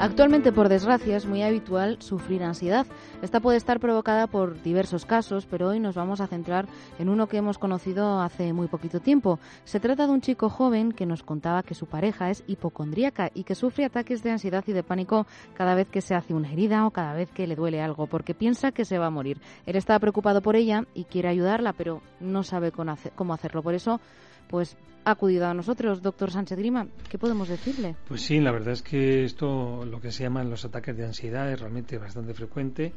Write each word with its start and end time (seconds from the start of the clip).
Actualmente, 0.00 0.50
por 0.50 0.70
desgracia, 0.70 1.14
es 1.14 1.26
muy 1.26 1.42
habitual 1.42 2.00
sufrir 2.00 2.42
ansiedad. 2.42 2.86
Esta 3.20 3.38
puede 3.38 3.58
estar 3.58 3.80
provocada 3.80 4.28
por 4.28 4.62
diversos 4.62 5.04
casos, 5.04 5.44
pero 5.44 5.68
hoy 5.68 5.78
nos 5.78 5.94
vamos 5.94 6.22
a 6.22 6.26
centrar 6.26 6.66
en 6.98 7.10
uno 7.10 7.26
que 7.26 7.36
hemos 7.36 7.58
conocido 7.58 8.18
hace 8.22 8.54
muy 8.54 8.66
poquito 8.66 9.00
tiempo. 9.00 9.38
Se 9.64 9.78
trata 9.78 10.06
de 10.06 10.12
un 10.14 10.22
chico 10.22 10.48
joven 10.48 10.92
que 10.92 11.04
nos 11.04 11.22
contaba 11.22 11.62
que 11.62 11.74
su 11.74 11.84
pareja 11.84 12.30
es 12.30 12.44
hipocondríaca 12.46 13.30
y 13.34 13.44
que 13.44 13.54
sufre 13.54 13.84
ataques 13.84 14.22
de 14.22 14.30
ansiedad 14.30 14.64
y 14.66 14.72
de 14.72 14.82
pánico 14.82 15.26
cada 15.52 15.74
vez 15.74 15.86
que 15.88 16.00
se 16.00 16.14
hace 16.14 16.32
una 16.32 16.50
herida 16.50 16.86
o 16.86 16.92
cada 16.92 17.12
vez 17.12 17.30
que 17.30 17.46
le 17.46 17.54
duele 17.54 17.82
algo, 17.82 18.06
porque 18.06 18.32
piensa 18.32 18.72
que 18.72 18.86
se 18.86 18.96
va 18.96 19.08
a 19.08 19.10
morir. 19.10 19.38
Él 19.66 19.76
está 19.76 19.98
preocupado 19.98 20.40
por 20.40 20.56
ella 20.56 20.86
y 20.94 21.04
quiere 21.04 21.28
ayudarla, 21.28 21.74
pero 21.74 22.00
no 22.20 22.42
sabe 22.42 22.72
cómo 22.72 23.34
hacerlo. 23.34 23.62
Por 23.62 23.74
eso, 23.74 24.00
pues 24.48 24.78
ha 25.04 25.10
acudido 25.12 25.46
a 25.46 25.54
nosotros, 25.54 26.02
doctor 26.02 26.30
Sánchez 26.30 26.58
Grima. 26.58 26.86
¿Qué 27.08 27.18
podemos 27.18 27.48
decirle? 27.48 27.96
Pues 28.06 28.22
sí, 28.22 28.40
la 28.40 28.52
verdad 28.52 28.72
es 28.72 28.82
que 28.82 29.24
esto, 29.24 29.84
lo 29.84 30.00
que 30.00 30.12
se 30.12 30.24
llaman 30.24 30.50
los 30.50 30.64
ataques 30.64 30.96
de 30.96 31.04
ansiedad, 31.04 31.50
es 31.50 31.60
realmente 31.60 31.98
bastante 31.98 32.34
frecuente, 32.34 32.92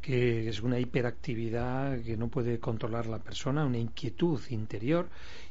que 0.00 0.48
es 0.48 0.62
una 0.62 0.78
hiperactividad 0.78 2.00
que 2.02 2.16
no 2.16 2.28
puede 2.28 2.58
controlar 2.58 3.06
la 3.06 3.18
persona, 3.18 3.64
una 3.64 3.78
inquietud 3.78 4.40
interior 4.50 5.08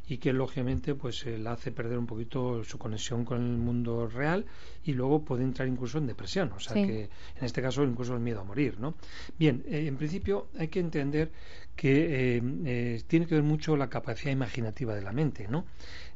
y 0.08 0.18
que 0.18 0.34
lógicamente 0.34 0.96
pues 0.96 1.26
la 1.26 1.54
hace 1.54 1.72
perder 1.72 1.98
un 1.98 2.06
poquito 2.06 2.64
su 2.64 2.78
conexión 2.78 3.26
con 3.26 3.42
el 3.42 3.58
mundo 3.58 4.08
real 4.08 4.46
y 4.84 4.94
luego 4.94 5.24
puede 5.24 5.44
entrar 5.44 5.68
incluso 5.68 5.98
en 5.98 6.08
depresión, 6.08 6.52
o 6.52 6.60
sea 6.60 6.76
que 6.76 7.04
en 7.04 7.44
este 7.44 7.62
caso 7.62 7.84
incluso 7.84 8.14
el 8.14 8.20
miedo 8.20 8.42
a 8.42 8.44
morir, 8.44 8.80
¿no? 8.80 8.96
Bien, 9.38 9.64
eh, 9.68 9.88
en 9.88 9.98
principio 9.98 10.48
hay 10.58 10.68
que 10.68 10.80
entender 10.80 11.32
que 11.76 12.38
eh, 12.38 12.42
eh, 12.66 13.02
tiene 13.08 13.26
que 13.26 13.36
ver 13.36 13.44
mucho 13.44 13.76
la 13.76 13.90
capacidad 13.90 14.32
imaginativa 14.32 14.94
de 14.96 15.02
la 15.02 15.12
mente, 15.12 15.48
¿no? 15.48 15.66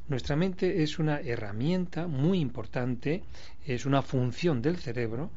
Nuestra 0.10 0.36
mente 0.36 0.82
es 0.82 0.98
una 0.98 1.20
herramienta 1.20 2.08
muy 2.08 2.40
importante, 2.40 3.22
es 3.64 3.86
una 3.86 4.02
función 4.02 4.60
del 4.60 4.78
cerebro 4.78 5.30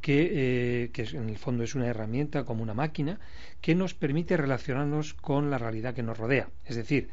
que, 0.00 0.90
que, 0.92 1.02
en 1.16 1.28
el 1.28 1.38
fondo 1.38 1.64
es 1.64 1.74
una 1.74 1.88
herramienta 1.88 2.44
como 2.44 2.62
una 2.62 2.72
máquina 2.72 3.18
que 3.60 3.74
nos 3.74 3.94
permite 3.94 4.36
relacionarnos 4.36 5.14
con 5.14 5.50
la 5.50 5.58
realidad 5.58 5.92
que 5.92 6.04
nos 6.04 6.18
rodea. 6.18 6.48
Es 6.64 6.76
decir, 6.76 7.08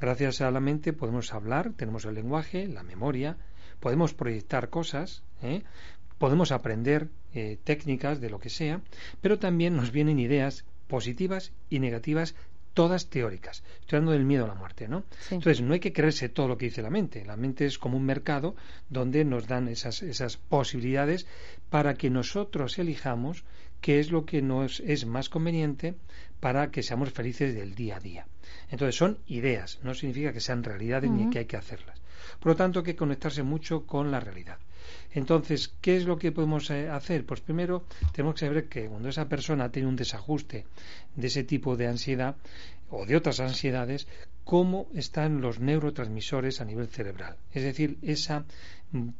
gracias 0.00 0.40
a 0.40 0.52
la 0.52 0.60
mente 0.60 0.92
podemos 0.92 1.34
hablar, 1.34 1.72
tenemos 1.72 2.04
el 2.04 2.14
lenguaje, 2.14 2.68
la 2.68 2.84
memoria, 2.84 3.36
podemos 3.80 4.14
proyectar 4.14 4.70
cosas, 4.70 5.24
¿eh? 5.42 5.64
podemos 6.18 6.52
aprender 6.52 7.08
eh, 7.34 7.58
técnicas 7.64 8.20
de 8.20 8.30
lo 8.30 8.38
que 8.38 8.50
sea, 8.50 8.82
pero 9.20 9.40
también 9.40 9.74
nos 9.74 9.90
vienen 9.90 10.20
ideas 10.20 10.64
positivas 10.86 11.52
y 11.70 11.80
negativas 11.80 12.36
todas 12.74 13.08
teóricas. 13.08 13.62
Estoy 13.80 13.98
hablando 13.98 14.12
del 14.12 14.24
miedo 14.24 14.44
a 14.44 14.48
la 14.48 14.54
muerte, 14.54 14.88
¿no? 14.88 15.04
Entonces, 15.30 15.60
no 15.60 15.74
hay 15.74 15.80
que 15.80 15.92
creerse 15.92 16.28
todo 16.28 16.48
lo 16.48 16.56
que 16.56 16.66
dice 16.66 16.82
la 16.82 16.90
mente. 16.90 17.24
La 17.24 17.36
mente 17.36 17.66
es 17.66 17.78
como 17.78 17.96
un 17.96 18.04
mercado 18.04 18.54
donde 18.88 19.24
nos 19.24 19.46
dan 19.46 19.68
esas, 19.68 20.02
esas 20.02 20.36
posibilidades 20.36 21.26
para 21.70 21.94
que 21.94 22.10
nosotros 22.10 22.78
elijamos 22.78 23.44
qué 23.80 23.98
es 23.98 24.10
lo 24.10 24.24
que 24.24 24.42
nos 24.42 24.80
es 24.80 25.06
más 25.06 25.28
conveniente 25.28 25.94
para 26.40 26.70
que 26.70 26.82
seamos 26.82 27.10
felices 27.10 27.54
del 27.54 27.74
día 27.74 27.96
a 27.96 28.00
día. 28.00 28.26
Entonces, 28.70 28.96
son 28.96 29.18
ideas, 29.26 29.80
no 29.82 29.94
significa 29.94 30.32
que 30.32 30.40
sean 30.40 30.64
realidades 30.64 31.10
ni 31.10 31.30
que 31.30 31.40
hay 31.40 31.44
que 31.44 31.56
hacerlas. 31.56 32.00
Por 32.40 32.52
lo 32.52 32.56
tanto, 32.56 32.80
hay 32.80 32.84
que 32.84 32.96
conectarse 32.96 33.42
mucho 33.42 33.86
con 33.86 34.10
la 34.10 34.20
realidad. 34.20 34.58
Entonces, 35.12 35.74
¿qué 35.80 35.96
es 35.96 36.04
lo 36.04 36.18
que 36.18 36.32
podemos 36.32 36.70
eh, 36.70 36.88
hacer? 36.88 37.24
Pues 37.24 37.40
primero 37.40 37.84
tenemos 38.12 38.34
que 38.34 38.46
saber 38.46 38.68
que 38.68 38.86
cuando 38.86 39.08
esa 39.08 39.28
persona 39.28 39.70
tiene 39.70 39.88
un 39.88 39.96
desajuste 39.96 40.66
de 41.16 41.26
ese 41.26 41.44
tipo 41.44 41.76
de 41.76 41.88
ansiedad 41.88 42.36
o 42.92 43.06
de 43.06 43.16
otras 43.16 43.40
ansiedades, 43.40 44.06
cómo 44.44 44.86
están 44.94 45.40
los 45.40 45.60
neurotransmisores 45.60 46.60
a 46.60 46.64
nivel 46.64 46.88
cerebral. 46.88 47.36
Es 47.52 47.62
decir, 47.62 47.98
esa 48.02 48.44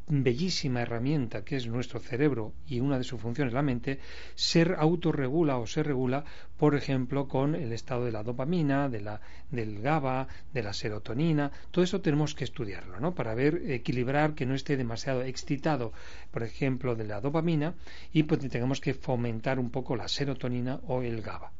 bellísima 0.06 0.83
herramienta 0.83 1.44
que 1.44 1.56
es 1.56 1.66
nuestro 1.66 1.99
cerebro 1.99 2.53
y 2.69 2.81
una 2.81 2.99
de 2.99 3.05
sus 3.05 3.21
funciones 3.21 3.55
la 3.55 3.62
mente, 3.62 4.00
se 4.34 4.75
autorregula 4.77 5.56
o 5.56 5.66
se 5.66 5.82
regula, 5.82 6.25
por 6.59 6.75
ejemplo, 6.75 7.27
con 7.27 7.55
el 7.55 7.72
estado 7.72 8.05
de 8.05 8.12
la 8.12 8.22
dopamina, 8.22 8.91
de 8.91 9.00
la, 9.00 9.21
del 9.50 9.81
GABA, 9.81 10.28
de 10.53 10.62
la 10.62 10.75
serotonina. 10.75 11.50
Todo 11.71 11.82
eso 11.82 12.03
tenemos 12.03 12.34
que 12.34 12.44
estudiarlo, 12.44 13.00
¿no? 13.00 13.15
Para 13.15 13.34
ver, 13.34 13.62
equilibrar 13.70 14.35
que 14.35 14.44
no 14.44 14.55
esté 14.55 14.76
demasiado 14.76 15.23
excitado, 15.23 15.93
por 16.31 16.43
ejemplo, 16.43 16.94
de 16.94 17.05
la 17.05 17.23
dopamina 17.23 17.75
y 18.12 18.25
pues 18.25 18.47
tengamos 18.50 18.81
que 18.81 18.93
fomentar 18.93 19.58
un 19.58 19.70
poco 19.70 19.97
la 19.97 20.08
serotonina 20.08 20.81
o 20.87 21.00
el 21.00 21.23
GABA. 21.23 21.50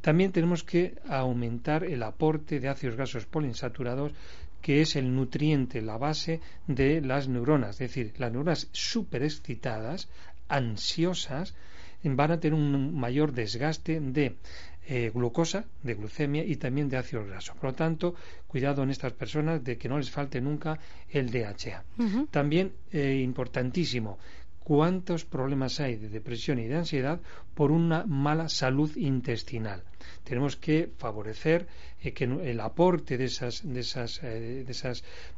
También 0.00 0.32
tenemos 0.32 0.62
que 0.62 0.94
aumentar 1.08 1.84
el 1.84 2.02
aporte 2.02 2.60
de 2.60 2.68
ácidos 2.68 2.96
grasos 2.96 3.26
poliinsaturados 3.26 4.12
que 4.62 4.80
es 4.80 4.96
el 4.96 5.14
nutriente, 5.14 5.80
la 5.80 5.96
base 5.96 6.40
de 6.66 7.00
las 7.00 7.28
neuronas. 7.28 7.80
Es 7.80 7.90
decir, 7.90 8.14
las 8.18 8.32
neuronas 8.32 8.68
superexcitadas, 8.72 10.08
ansiosas, 10.48 11.54
van 12.02 12.30
a 12.32 12.40
tener 12.40 12.54
un 12.54 12.98
mayor 12.98 13.32
desgaste 13.32 14.00
de 14.00 14.36
eh, 14.88 15.10
glucosa, 15.12 15.64
de 15.82 15.94
glucemia 15.94 16.44
y 16.44 16.56
también 16.56 16.88
de 16.88 16.96
ácidos 16.96 17.26
grasos. 17.26 17.56
Por 17.56 17.70
lo 17.70 17.74
tanto, 17.74 18.14
cuidado 18.46 18.82
en 18.82 18.90
estas 18.90 19.12
personas 19.12 19.64
de 19.64 19.76
que 19.76 19.88
no 19.88 19.98
les 19.98 20.10
falte 20.10 20.40
nunca 20.40 20.78
el 21.10 21.30
DHA. 21.30 21.84
También, 22.30 22.72
eh, 22.92 23.20
importantísimo, 23.22 24.18
cuántos 24.66 25.24
problemas 25.24 25.78
hay 25.78 25.94
de 25.94 26.08
depresión 26.08 26.58
y 26.58 26.66
de 26.66 26.74
ansiedad 26.74 27.20
por 27.54 27.70
una 27.70 28.04
mala 28.04 28.48
salud 28.48 28.90
intestinal. 28.96 29.84
Tenemos 30.24 30.56
que 30.56 30.90
favorecer 30.98 31.68
eh, 32.02 32.12
que 32.12 32.24
el 32.24 32.58
aporte 32.58 33.16
de 33.16 33.26
esas, 33.26 33.62
eh, 34.24 34.66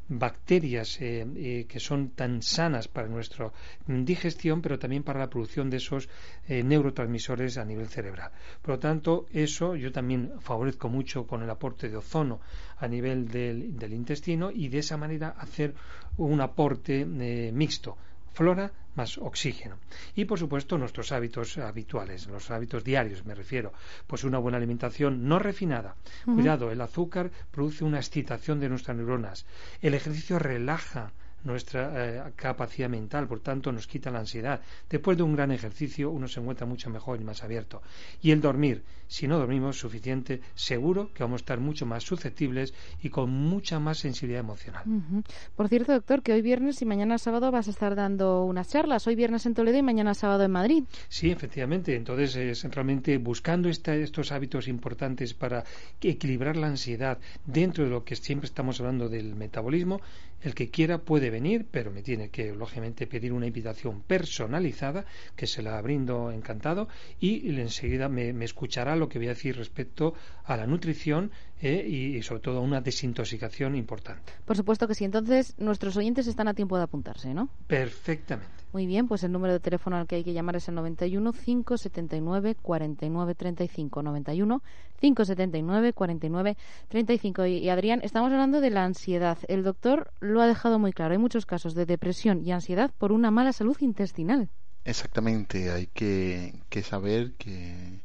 bacterias 0.09 0.97
eh, 1.03 1.67
que 1.69 1.79
son 1.79 2.09
tan 2.13 2.41
sanas 2.41 2.89
para 2.89 3.09
nuestra 3.09 3.53
digestión, 3.87 4.63
pero 4.63 4.79
también 4.79 5.03
para 5.03 5.21
la 5.21 5.29
producción 5.29 5.69
de 5.69 5.77
esos 5.77 6.09
neurotransmisores 6.49 7.59
a 7.59 7.67
nivel 7.67 7.89
cerebral. 7.89 8.31
Por 8.63 8.77
lo 8.77 8.79
tanto, 8.79 9.27
eso 9.31 9.77
yo 9.77 9.93
también 9.93 10.41
favorezco 10.41 10.89
mucho 10.89 11.27
con 11.27 11.43
el 11.43 11.51
aporte 11.51 11.91
de 11.91 11.99
ozono 11.99 12.41
a 12.79 12.89
nivel 12.89 13.29
del 13.29 13.93
intestino 13.93 14.51
y 14.51 14.69
de 14.69 14.79
esa 14.79 14.97
manera 14.97 15.35
hacer 15.39 15.75
un 16.17 16.41
aporte 16.41 17.05
mixto 17.53 17.99
flora 18.33 18.73
más 18.95 19.19
oxígeno. 19.19 19.79
Y 20.17 20.25
por 20.25 20.39
supuesto 20.39 20.77
nuestros 20.77 21.13
hábitos 21.13 21.57
habituales, 21.59 22.27
los 22.27 22.51
hábitos 22.51 22.83
diarios 22.85 23.25
me 23.25 23.35
refiero, 23.35 23.73
pues 24.07 24.25
una 24.25 24.39
buena 24.39 24.59
alimentación 24.59 25.29
no 25.29 25.39
refinada. 25.39 25.95
Cuidado, 26.25 26.71
el 26.71 26.81
azúcar 26.81 27.31
produce 27.51 27.85
una 27.85 27.99
excitación 27.99 28.59
de 28.61 28.69
nuestras 28.69 28.97
neuronas. 28.97 29.47
El 29.83 29.95
ejercicio 29.95 30.39
relaja 30.39 31.13
nuestra 31.44 32.29
eh, 32.29 32.32
capacidad 32.37 32.88
mental, 32.88 33.29
por 33.29 33.40
tanto 33.40 33.73
nos 33.73 33.87
quita 33.87 34.11
la 34.11 34.20
ansiedad. 34.20 34.61
Después 34.88 35.17
de 35.17 35.23
un 35.23 35.35
gran 35.35 35.50
ejercicio 35.50 36.11
uno 36.11 36.29
se 36.29 36.40
encuentra 36.40 36.67
mucho 36.67 36.90
mejor 36.90 37.20
y 37.20 37.25
más 37.25 37.43
abierto. 37.43 37.82
Y 38.23 38.31
el 38.31 38.40
dormir, 38.40 38.82
si 39.06 39.26
no 39.26 39.38
dormimos 39.38 39.79
suficiente, 39.79 40.40
seguro 40.55 41.11
que 41.12 41.23
vamos 41.23 41.40
a 41.40 41.43
estar 41.43 41.61
mucho 41.61 41.87
más 41.87 42.05
susceptibles 42.05 42.75
y 43.02 43.08
con 43.08 43.31
mucha 43.31 43.79
más 43.79 43.99
sensibilidad 43.99 44.40
emocional. 44.40 44.85
Por 45.56 45.69
cierto, 45.69 45.93
doctor, 45.93 46.23
que 46.23 46.32
hoy 46.32 46.43
viernes 46.43 46.82
y 46.82 46.85
mañana 46.85 47.19
sábado 47.19 47.50
vas 47.50 47.69
a 47.69 47.70
estar 47.70 47.94
dando 47.94 48.44
unas 48.44 48.69
charlas. 48.69 49.06
Hoy 49.06 49.14
viernes 49.14 49.46
en 49.46 49.55
Toledo 49.55 49.79
y 49.79 49.82
mañana 49.82 50.14
sábado 50.14 50.44
en 50.44 50.50
Madrid. 50.50 50.84
Sí, 51.08 51.31
efectivamente. 51.31 51.96
Entonces, 51.96 52.37
es 52.37 52.62
realmente 52.64 53.17
buscando 53.19 53.69
estos 53.69 54.32
hábitos 54.32 54.69
importantes 54.69 55.34
para 55.34 55.64
equilibrar 56.00 56.56
la 56.56 56.67
ansiedad 56.67 57.19
dentro 57.46 57.84
de 57.84 57.91
lo 57.91 58.05
que 58.05 58.17
siempre 58.17 58.46
estamos 58.46 58.81
hablando 58.81 59.08
del 59.08 59.34
metabolismo, 59.34 60.00
el 60.43 60.55
que 60.55 60.70
quiera 60.70 60.99
puede 60.99 61.28
venir, 61.31 61.67
pero 61.71 61.91
me 61.91 62.03
tiene 62.03 62.31
que, 62.31 62.55
lógicamente, 62.55 63.07
pedir 63.07 63.33
una 63.33 63.47
invitación 63.47 64.03
personalizada, 64.03 65.05
que 65.37 65.47
se 65.47 65.63
la 65.63 65.81
brindo 65.81 66.31
encantado, 66.31 66.89
y 67.21 67.49
enseguida 67.61 68.09
me, 68.09 68.33
me 68.33 68.45
escuchará 68.45 68.97
lo 68.97 69.09
que 69.09 69.19
voy 69.19 69.27
a 69.27 69.31
decir 69.31 69.57
respecto 69.57 70.15
a 70.45 70.57
la 70.57 70.67
nutrición 70.67 71.31
eh, 71.61 71.87
y, 71.87 72.23
sobre 72.23 72.41
todo 72.41 72.59
a 72.59 72.61
una 72.61 72.81
desintoxicación 72.81 73.75
importante. 73.77 74.33
Por 74.45 74.57
supuesto 74.57 74.87
que 74.87 74.95
sí. 74.95 75.05
Entonces, 75.05 75.55
nuestros 75.59 75.97
oyentes 75.97 76.27
están 76.27 76.49
a 76.49 76.55
tiempo 76.55 76.77
de 76.77 76.85
apuntarse, 76.85 77.35
¿no? 77.35 77.49
Perfectamente. 77.67 78.57
Muy 78.73 78.87
bien, 78.87 79.09
pues 79.09 79.25
el 79.25 79.32
número 79.32 79.55
de 79.55 79.61
teléfono 79.61 79.97
al 79.97 80.06
que 80.06 80.17
hay 80.17 80.25
que 80.25 80.35
llamar 80.35 80.56
es 80.56 80.69
el 80.69 80.75
91 80.75 81.32
579 81.32 82.55
49 82.55 83.35
35. 83.35 84.03
91 84.03 84.62
579 85.00 85.93
49 85.94 86.56
35. 86.88 87.47
Y, 87.47 87.59
y 87.59 87.69
Adrián, 87.70 88.00
estamos 88.03 88.31
hablando 88.31 88.61
de 88.61 88.70
la 88.70 88.85
ansiedad. 88.85 89.38
El 89.49 89.62
doctor 89.62 90.12
lo 90.20 90.43
ha 90.43 90.47
dejado 90.47 90.79
muy 90.79 90.93
claro. 90.93 91.12
Hay 91.12 91.19
muchos 91.19 91.47
casos 91.47 91.75
de 91.75 91.87
depresión 91.87 92.44
y 92.44 92.53
ansiedad 92.53 92.91
por 92.99 93.12
una 93.12 93.31
mala 93.31 93.55
salud 93.55 93.76
intestinal. 93.81 94.50
Exactamente, 94.85 95.70
hay 95.70 95.87
que, 95.87 96.55
que 96.69 96.82
saber 96.82 97.32
que 97.35 98.00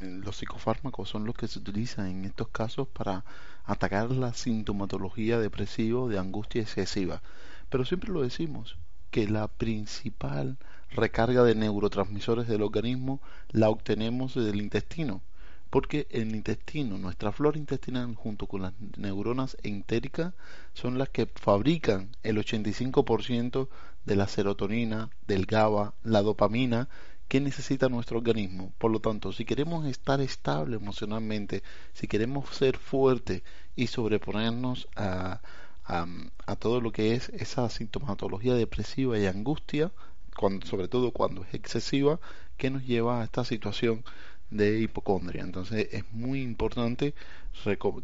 los 0.00 0.36
psicofármacos 0.36 1.08
son 1.08 1.24
los 1.24 1.34
que 1.34 1.48
se 1.48 1.58
utilizan 1.58 2.06
en 2.06 2.24
estos 2.24 2.48
casos 2.48 2.88
para 2.88 3.24
atacar 3.64 4.10
la 4.10 4.32
sintomatología 4.32 5.38
depresiva 5.38 6.08
de 6.08 6.18
angustia 6.18 6.62
excesiva. 6.62 7.22
Pero 7.68 7.84
siempre 7.84 8.10
lo 8.10 8.22
decimos, 8.22 8.76
que 9.10 9.28
la 9.28 9.48
principal 9.48 10.56
recarga 10.90 11.42
de 11.42 11.54
neurotransmisores 11.54 12.48
del 12.48 12.62
organismo 12.62 13.20
la 13.50 13.70
obtenemos 13.70 14.34
del 14.34 14.60
intestino, 14.60 15.22
porque 15.70 16.06
el 16.10 16.34
intestino, 16.34 16.98
nuestra 16.98 17.32
flora 17.32 17.58
intestinal 17.58 18.14
junto 18.14 18.46
con 18.46 18.62
las 18.62 18.72
neuronas 18.96 19.56
entéricas 19.62 20.32
son 20.74 20.98
las 20.98 21.08
que 21.08 21.26
fabrican 21.26 22.10
el 22.22 22.38
85% 22.38 23.68
de 24.04 24.16
la 24.16 24.28
serotonina, 24.28 25.10
del 25.26 25.46
GABA, 25.46 25.94
la 26.04 26.22
dopamina 26.22 26.88
qué 27.28 27.40
necesita 27.40 27.88
nuestro 27.88 28.18
organismo. 28.18 28.72
Por 28.78 28.90
lo 28.90 29.00
tanto, 29.00 29.32
si 29.32 29.44
queremos 29.44 29.86
estar 29.86 30.20
estable 30.20 30.76
emocionalmente, 30.76 31.62
si 31.92 32.06
queremos 32.06 32.48
ser 32.50 32.76
fuerte 32.76 33.42
y 33.74 33.88
sobreponernos 33.88 34.88
a, 34.96 35.40
a, 35.86 36.56
todo 36.56 36.80
lo 36.80 36.92
que 36.92 37.14
es 37.14 37.28
esa 37.30 37.68
sintomatología 37.68 38.54
depresiva 38.54 39.18
y 39.18 39.26
angustia, 39.26 39.92
cuando, 40.36 40.66
sobre 40.66 40.88
todo 40.88 41.12
cuando 41.12 41.44
es 41.44 41.54
excesiva, 41.54 42.18
que 42.56 42.70
nos 42.70 42.84
lleva 42.84 43.20
a 43.20 43.24
esta 43.24 43.44
situación 43.44 44.04
de 44.50 44.80
hipocondria. 44.80 45.42
Entonces 45.42 45.88
es 45.92 46.04
muy 46.12 46.42
importante 46.42 47.14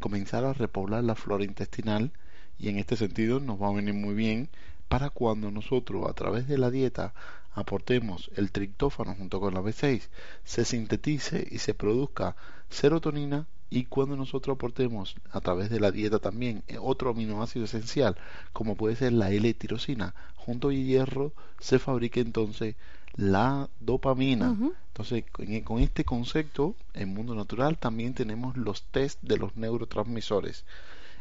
comenzar 0.00 0.44
a 0.44 0.52
repoblar 0.52 1.04
la 1.04 1.14
flora 1.14 1.44
intestinal 1.44 2.12
y 2.58 2.68
en 2.68 2.78
este 2.78 2.96
sentido 2.96 3.40
nos 3.40 3.60
va 3.60 3.68
a 3.68 3.72
venir 3.72 3.94
muy 3.94 4.14
bien 4.14 4.48
para 4.88 5.10
cuando 5.10 5.50
nosotros 5.50 6.08
a 6.08 6.12
través 6.12 6.46
de 6.46 6.58
la 6.58 6.70
dieta 6.70 7.14
aportemos 7.54 8.30
el 8.36 8.50
triptófano 8.50 9.14
junto 9.14 9.40
con 9.40 9.54
la 9.54 9.60
B6, 9.60 10.08
se 10.44 10.64
sintetice 10.64 11.46
y 11.50 11.58
se 11.58 11.74
produzca 11.74 12.36
serotonina 12.70 13.46
y 13.72 13.84
cuando 13.84 14.16
nosotros 14.16 14.54
aportemos 14.54 15.16
a 15.30 15.40
través 15.40 15.70
de 15.70 15.80
la 15.80 15.90
dieta 15.90 16.18
también 16.18 16.62
otro 16.78 17.10
aminoácido 17.10 17.64
esencial 17.64 18.16
como 18.52 18.76
puede 18.76 18.96
ser 18.96 19.14
la 19.14 19.30
L-tirosina 19.30 20.14
junto 20.36 20.68
a 20.68 20.74
hierro 20.74 21.32
se 21.58 21.78
fabrique 21.78 22.20
entonces 22.20 22.76
la 23.16 23.68
dopamina. 23.80 24.56
Entonces, 24.88 25.24
con 25.64 25.78
este 25.78 26.04
concepto, 26.04 26.74
en 26.94 27.12
mundo 27.14 27.34
natural 27.34 27.78
también 27.78 28.14
tenemos 28.14 28.56
los 28.56 28.84
test 28.84 29.22
de 29.22 29.36
los 29.36 29.56
neurotransmisores. 29.56 30.64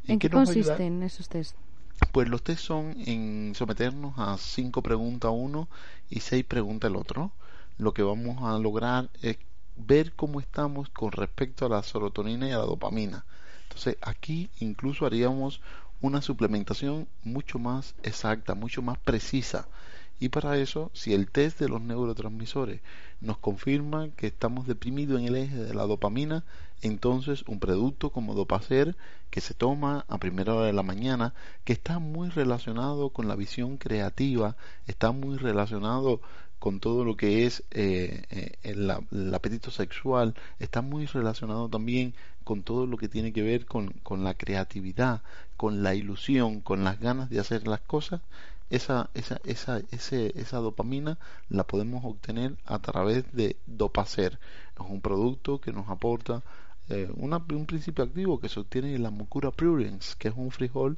¿En, 0.08 0.20
qué, 0.20 0.30
consisten 0.30 1.04
esos 1.04 1.30
test? 1.30 1.56
Pues 2.12 2.28
los 2.28 2.44
test 2.44 2.64
son 2.64 2.96
en 3.06 3.54
someternos 3.56 4.14
a 4.18 4.38
cinco 4.38 4.82
preguntas 4.82 5.32
uno 5.34 5.68
y 6.10 6.22
seis 6.22 6.44
preguntas 6.44 6.90
el 6.90 6.96
otro. 6.96 7.32
Lo 7.78 7.94
que 7.94 8.04
vamos 8.04 8.44
a 8.44 8.58
lograr 8.58 9.10
es 9.22 9.38
ver 9.76 10.14
cómo 10.14 10.40
estamos 10.40 10.90
con 10.90 11.12
respecto 11.12 11.66
a 11.66 11.70
la 11.70 11.84
serotonina 11.84 12.48
y 12.48 12.52
a 12.52 12.58
la 12.58 12.66
dopamina. 12.66 13.26
Entonces 13.64 13.98
aquí 14.02 14.50
incluso 14.60 15.06
haríamos 15.06 15.62
una 16.02 16.22
suplementación 16.22 17.08
mucho 17.24 17.60
más 17.60 17.96
exacta, 18.04 18.56
mucho 18.56 18.82
más 18.82 18.98
precisa. 18.98 19.68
Y 20.20 20.30
para 20.30 20.58
eso, 20.58 20.92
si 20.94 21.14
el 21.14 21.32
test 21.32 21.60
de 21.60 21.68
los 21.68 21.82
neurotransmisores 21.82 22.82
nos 23.22 23.38
confirma 23.40 24.10
que 24.10 24.28
estamos 24.28 24.68
deprimidos 24.68 25.20
en 25.20 25.28
el 25.28 25.36
eje 25.36 25.56
de 25.56 25.74
la 25.74 25.88
dopamina, 25.88 26.44
entonces 26.82 27.44
un 27.48 27.60
producto 27.60 28.12
como 28.12 28.36
Dopacer 28.36 28.96
que 29.30 29.42
se 29.42 29.54
toma 29.54 30.06
a 30.08 30.18
primera 30.18 30.54
hora 30.54 30.68
de 30.68 30.74
la 30.74 30.84
mañana, 30.84 31.34
que 31.64 31.74
está 31.74 32.00
muy 32.00 32.30
relacionado 32.30 33.10
con 33.10 33.28
la 33.28 33.36
visión 33.36 33.78
creativa, 33.78 34.56
está 34.86 35.12
muy 35.12 35.38
relacionado 35.38 36.22
con 36.62 36.80
todo 36.80 37.04
lo 37.04 37.18
que 37.18 37.48
es 37.48 37.64
eh, 37.72 38.22
eh, 38.30 38.52
el, 38.62 38.94
el, 39.12 39.34
apetito 39.34 39.72
sexual, 39.72 40.36
está 40.60 40.84
muy 40.84 41.08
relacionado 41.08 41.68
también 41.70 42.14
con 42.44 42.62
todo 42.62 42.86
lo 42.86 42.98
que 42.98 43.10
tiene 43.10 43.34
que 43.34 43.42
ver 43.42 43.66
con, 43.66 43.90
con 44.04 44.24
la 44.24 44.36
creatividad, 44.36 45.24
con 45.58 45.82
la 45.82 45.96
ilusión, 45.96 46.62
con 46.62 46.84
las 46.84 47.00
ganas 47.00 47.32
de 47.32 47.40
hacer 47.40 47.68
las 47.68 47.82
cosas, 47.82 48.22
esa, 48.70 49.10
esa, 49.16 49.42
esa, 49.44 49.82
ese, 49.90 50.40
esa 50.40 50.58
dopamina 50.60 51.18
la 51.50 51.64
podemos 51.64 52.06
obtener 52.06 52.56
a 52.66 52.78
través 52.78 53.26
de 53.34 53.56
Dopacer. 53.66 54.38
Es 54.80 54.86
un 54.88 55.02
producto 55.02 55.60
que 55.60 55.74
nos 55.74 55.90
aporta 55.90 56.44
eh, 56.90 57.10
un 57.18 57.66
principio 57.66 58.04
activo 58.04 58.40
que 58.40 58.50
se 58.50 58.60
obtiene 58.60 58.94
en 58.94 59.02
la 59.02 59.10
mucura 59.10 59.50
pruriens, 59.50 60.16
que 60.16 60.28
es 60.28 60.36
un 60.38 60.52
frijol, 60.52 60.96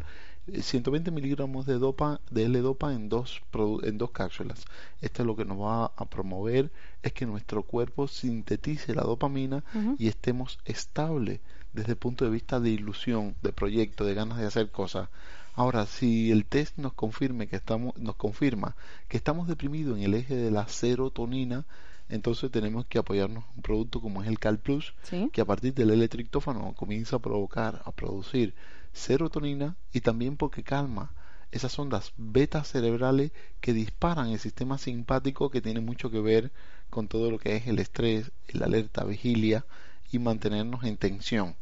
120 0.52 1.10
eh, 1.10 1.14
miligramos 1.14 1.66
de 1.66 1.80
dopa, 1.80 2.20
de 2.30 2.46
L-dopa 2.46 2.94
en 2.94 3.10
dos, 3.10 3.42
en 3.84 3.98
dos 3.98 4.12
cápsulas. 4.12 4.66
Esto 5.02 5.24
es 5.24 5.28
lo 5.28 5.36
que 5.36 5.46
nos 5.46 5.60
va 5.60 5.86
a 5.96 6.06
promover 6.06 6.72
es 7.02 7.14
que 7.14 7.26
nuestro 7.26 7.64
cuerpo 7.64 8.08
sintetice 8.08 8.94
la 8.96 9.04
dopamina 9.04 9.64
y 9.98 10.08
estemos 10.08 10.60
estables 10.66 11.40
desde 11.74 11.94
el 11.94 11.98
punto 11.98 12.26
de 12.26 12.32
vista 12.32 12.60
de 12.60 12.70
ilusión, 12.70 13.36
de 13.42 13.52
proyecto, 13.52 14.06
de 14.06 14.14
ganas 14.14 14.38
de 14.38 14.46
hacer 14.46 14.70
cosas. 14.70 15.10
Ahora, 15.56 15.86
si 15.86 16.32
el 16.32 16.46
test 16.46 16.78
nos 16.78 16.94
confirme 16.94 17.48
que 17.48 17.56
estamos, 17.56 17.96
nos 17.98 18.16
confirma 18.16 18.76
que 19.08 19.18
estamos 19.18 19.48
deprimidos 19.48 19.98
en 19.98 20.04
el 20.04 20.14
eje 20.14 20.36
de 20.36 20.52
la 20.52 20.68
serotonina, 20.68 21.66
entonces 22.10 22.52
tenemos 22.52 22.86
que 22.86 23.00
apoyarnos 23.00 23.44
en 23.44 23.58
un 23.58 23.62
producto 23.62 24.02
como 24.02 24.22
es 24.22 24.28
el 24.28 24.40
Cal 24.40 24.60
Plus, 24.60 24.94
que 25.32 25.42
a 25.42 25.46
partir 25.46 25.74
del 25.74 25.92
electrictófano 25.92 26.74
comienza 26.74 27.18
a 27.18 27.20
provocar, 27.20 27.82
a 27.86 27.92
producir 27.92 28.54
serotonina 28.94 29.76
y 29.92 30.02
también 30.02 30.38
porque 30.38 30.64
calma 30.64 31.12
esas 31.52 31.78
ondas 31.78 32.14
beta 32.18 32.64
cerebrales 32.64 33.32
que 33.62 33.74
disparan 33.74 34.30
el 34.30 34.40
sistema 34.40 34.78
simpático 34.78 35.52
que 35.52 35.62
tiene 35.62 35.82
mucho 35.82 36.10
que 36.10 36.20
ver 36.20 36.52
con 36.90 37.08
todo 37.08 37.30
lo 37.30 37.38
que 37.38 37.56
es 37.56 37.68
el 37.68 37.80
estrés, 37.80 38.32
la 38.50 38.66
alerta, 38.66 39.04
vigilia 39.04 39.66
y 40.12 40.20
mantenernos 40.20 40.84
en 40.84 40.98
tensión. 40.98 41.56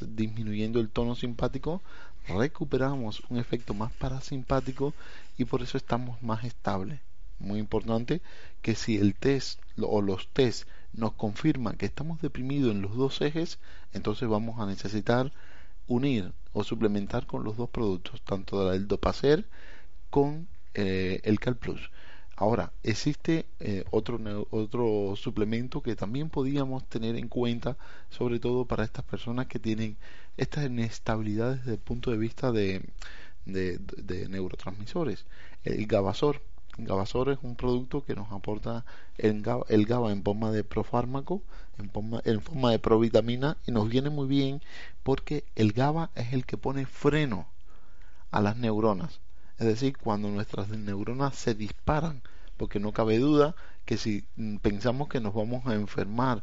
disminuyendo 0.00 0.80
el 0.80 0.88
tono 0.90 1.14
simpático 1.14 1.80
recuperamos 2.26 3.22
un 3.28 3.38
efecto 3.38 3.72
más 3.72 3.92
parasimpático 3.92 4.94
y 5.38 5.44
por 5.44 5.62
eso 5.62 5.76
estamos 5.76 6.20
más 6.22 6.44
estables. 6.44 7.00
muy 7.38 7.58
importante 7.60 8.22
que 8.62 8.74
si 8.74 8.96
el 8.96 9.14
test 9.14 9.60
o 9.80 10.00
los 10.02 10.28
test 10.28 10.66
nos 10.92 11.12
confirman 11.12 11.76
que 11.76 11.86
estamos 11.86 12.20
deprimidos 12.20 12.72
en 12.72 12.82
los 12.82 12.96
dos 12.96 13.20
ejes, 13.20 13.58
entonces 13.92 14.28
vamos 14.28 14.58
a 14.58 14.66
necesitar 14.66 15.32
unir 15.88 16.32
o 16.52 16.64
suplementar 16.64 17.26
con 17.26 17.44
los 17.44 17.56
dos 17.56 17.68
productos, 17.68 18.22
tanto 18.22 18.72
el 18.72 18.88
Dopacer 18.88 19.46
con 20.10 20.48
eh, 20.74 21.20
el 21.24 21.38
Cal 21.40 21.56
Plus. 21.56 21.90
Ahora, 22.38 22.70
existe 22.82 23.46
eh, 23.60 23.84
otro, 23.90 24.18
otro 24.50 25.14
suplemento 25.16 25.82
que 25.82 25.96
también 25.96 26.28
podíamos 26.28 26.86
tener 26.86 27.16
en 27.16 27.28
cuenta, 27.28 27.78
sobre 28.10 28.40
todo 28.40 28.66
para 28.66 28.84
estas 28.84 29.04
personas 29.06 29.46
que 29.46 29.58
tienen 29.58 29.96
estas 30.36 30.66
inestabilidades 30.66 31.60
desde 31.60 31.72
el 31.72 31.78
punto 31.78 32.10
de 32.10 32.18
vista 32.18 32.52
de, 32.52 32.82
de, 33.46 34.28
neurotransmisores. 34.28 35.24
El 35.64 35.86
Gabasor. 35.86 36.42
Gabasor 36.76 37.30
es 37.30 37.38
un 37.40 37.56
producto 37.56 38.04
que 38.04 38.14
nos 38.14 38.30
aporta 38.30 38.84
el 39.16 39.42
el 39.68 39.86
GABA 39.86 40.12
en 40.12 40.22
forma 40.22 40.50
de 40.50 40.62
profármaco, 40.62 41.42
en 41.78 41.90
forma, 41.90 42.20
en 42.24 42.40
forma 42.40 42.70
de 42.70 42.78
provitamina, 42.78 43.56
y 43.66 43.72
nos 43.72 43.88
viene 43.88 44.10
muy 44.10 44.26
bien 44.26 44.62
porque 45.02 45.44
el 45.54 45.72
GABA 45.72 46.10
es 46.14 46.32
el 46.32 46.46
que 46.46 46.56
pone 46.56 46.86
freno 46.86 47.46
a 48.30 48.40
las 48.40 48.56
neuronas. 48.56 49.20
Es 49.58 49.66
decir, 49.66 49.96
cuando 49.96 50.28
nuestras 50.28 50.68
neuronas 50.68 51.34
se 51.34 51.54
disparan, 51.54 52.22
porque 52.56 52.80
no 52.80 52.92
cabe 52.92 53.18
duda 53.18 53.54
que 53.84 53.96
si 53.96 54.26
mm, 54.36 54.56
pensamos 54.56 55.08
que 55.08 55.20
nos 55.20 55.34
vamos 55.34 55.66
a 55.66 55.74
enfermar 55.74 56.42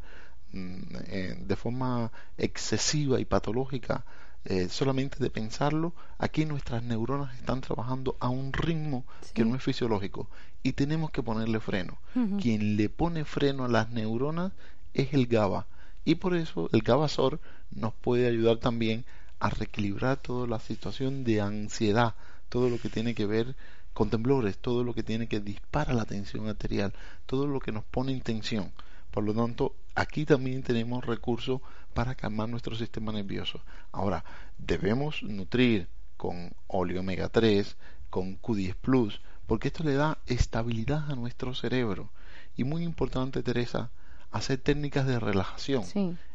mm, 0.52 0.82
eh, 1.08 1.38
de 1.40 1.56
forma 1.56 2.12
excesiva 2.38 3.20
y 3.20 3.26
patológica, 3.26 4.06
eh, 4.46 4.68
solamente 4.70 5.20
de 5.20 5.30
pensarlo, 5.30 5.94
aquí 6.18 6.46
nuestras 6.46 6.84
neuronas 6.84 7.34
están 7.36 7.62
trabajando 7.62 8.18
a 8.20 8.28
un 8.28 8.52
ritmo 8.52 9.06
que 9.34 9.46
no 9.46 9.56
es 9.56 9.64
fisiológico 9.64 10.28
y 10.64 10.74
tenemos 10.74 11.12
que 11.12 11.24
ponerle 11.24 11.60
freno. 11.62 11.98
Quien 12.42 12.76
le 12.76 12.90
pone 12.90 13.24
freno 13.24 13.64
a 13.64 13.70
las 13.70 13.90
neuronas 13.90 14.52
es 14.94 15.14
el 15.14 15.28
GABA 15.28 15.68
y 16.06 16.16
por 16.16 16.36
eso 16.36 16.70
el 16.74 16.82
GABASOR 16.82 17.40
nos 17.72 17.94
puede 17.94 18.28
ayudar 18.28 18.58
también 18.58 19.06
a 19.40 19.50
reequilibrar 19.50 20.18
toda 20.18 20.48
la 20.48 20.60
situación 20.60 21.24
de 21.24 21.42
ansiedad, 21.42 22.16
todo 22.50 22.70
lo 22.70 22.78
que 22.78 22.90
tiene 22.90 23.16
que 23.16 23.26
ver 23.26 23.56
con 23.94 24.10
temblores, 24.10 24.58
todo 24.58 24.84
lo 24.84 24.94
que 24.94 25.04
tiene 25.04 25.28
que 25.28 25.40
disparar 25.40 25.96
la 25.96 26.06
tensión 26.06 26.48
arterial, 26.48 26.94
todo 27.26 27.48
lo 27.48 27.60
que 27.60 27.72
nos 27.72 27.84
pone 27.84 28.12
en 28.12 28.22
tensión. 28.22 28.72
Por 29.12 29.24
lo 29.24 29.34
tanto, 29.34 29.76
aquí 29.96 30.26
también 30.26 30.64
tenemos 30.64 31.06
recursos 31.06 31.62
para 31.94 32.16
calmar 32.16 32.50
nuestro 32.50 32.76
sistema 32.76 33.12
nervioso. 33.12 33.62
Ahora, 33.92 34.26
debemos 34.58 35.22
nutrir 35.24 35.88
con 36.18 36.52
óleo 36.68 37.02
omega 37.02 37.30
3, 37.30 37.78
con 38.10 38.42
Q10 38.42 38.76
Plus, 38.76 39.22
porque 39.46 39.68
esto 39.68 39.84
le 39.84 39.94
da 39.94 40.18
estabilidad 40.26 41.12
a 41.12 41.16
nuestro 41.16 41.54
cerebro. 41.54 42.10
Y 42.56 42.64
muy 42.64 42.84
importante, 42.84 43.44
Teresa, 43.44 43.92
hacer 44.34 44.58
técnicas 44.58 45.08
de 45.08 45.20
relajación. 45.20 45.84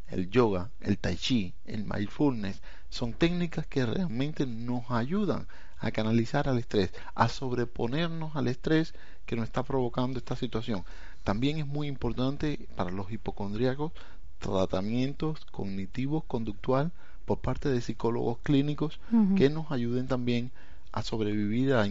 El 0.06 0.30
yoga, 0.30 0.70
el 0.80 0.96
tai 0.96 1.16
chi, 1.16 1.52
el 1.66 1.84
mindfulness, 1.84 2.62
son 2.88 3.12
técnicas 3.12 3.66
que 3.66 3.84
realmente 3.84 4.46
nos 4.46 4.90
ayudan 4.90 5.46
a 5.78 5.90
canalizar 5.90 6.48
al 6.48 6.58
estrés, 6.58 6.92
a 7.14 7.28
sobreponernos 7.28 8.34
al 8.34 8.48
estrés 8.48 8.94
que 9.26 9.36
nos 9.36 9.44
está 9.44 9.62
provocando 9.62 10.18
esta 10.18 10.36
situación. 10.36 10.84
También 11.24 11.58
es 11.58 11.66
muy 11.66 11.88
importante 11.88 12.68
para 12.74 12.90
los 12.90 13.12
hipocondríacos 13.12 13.92
tratamientos 14.38 15.44
cognitivos 15.46 16.24
conductual 16.24 16.92
por 17.26 17.40
parte 17.40 17.68
de 17.68 17.80
psicólogos 17.80 18.38
clínicos 18.42 19.00
que 19.36 19.50
nos 19.50 19.70
ayuden 19.70 20.06
también 20.06 20.50
a 20.92 21.02
sobrevivir 21.02 21.74
a, 21.74 21.84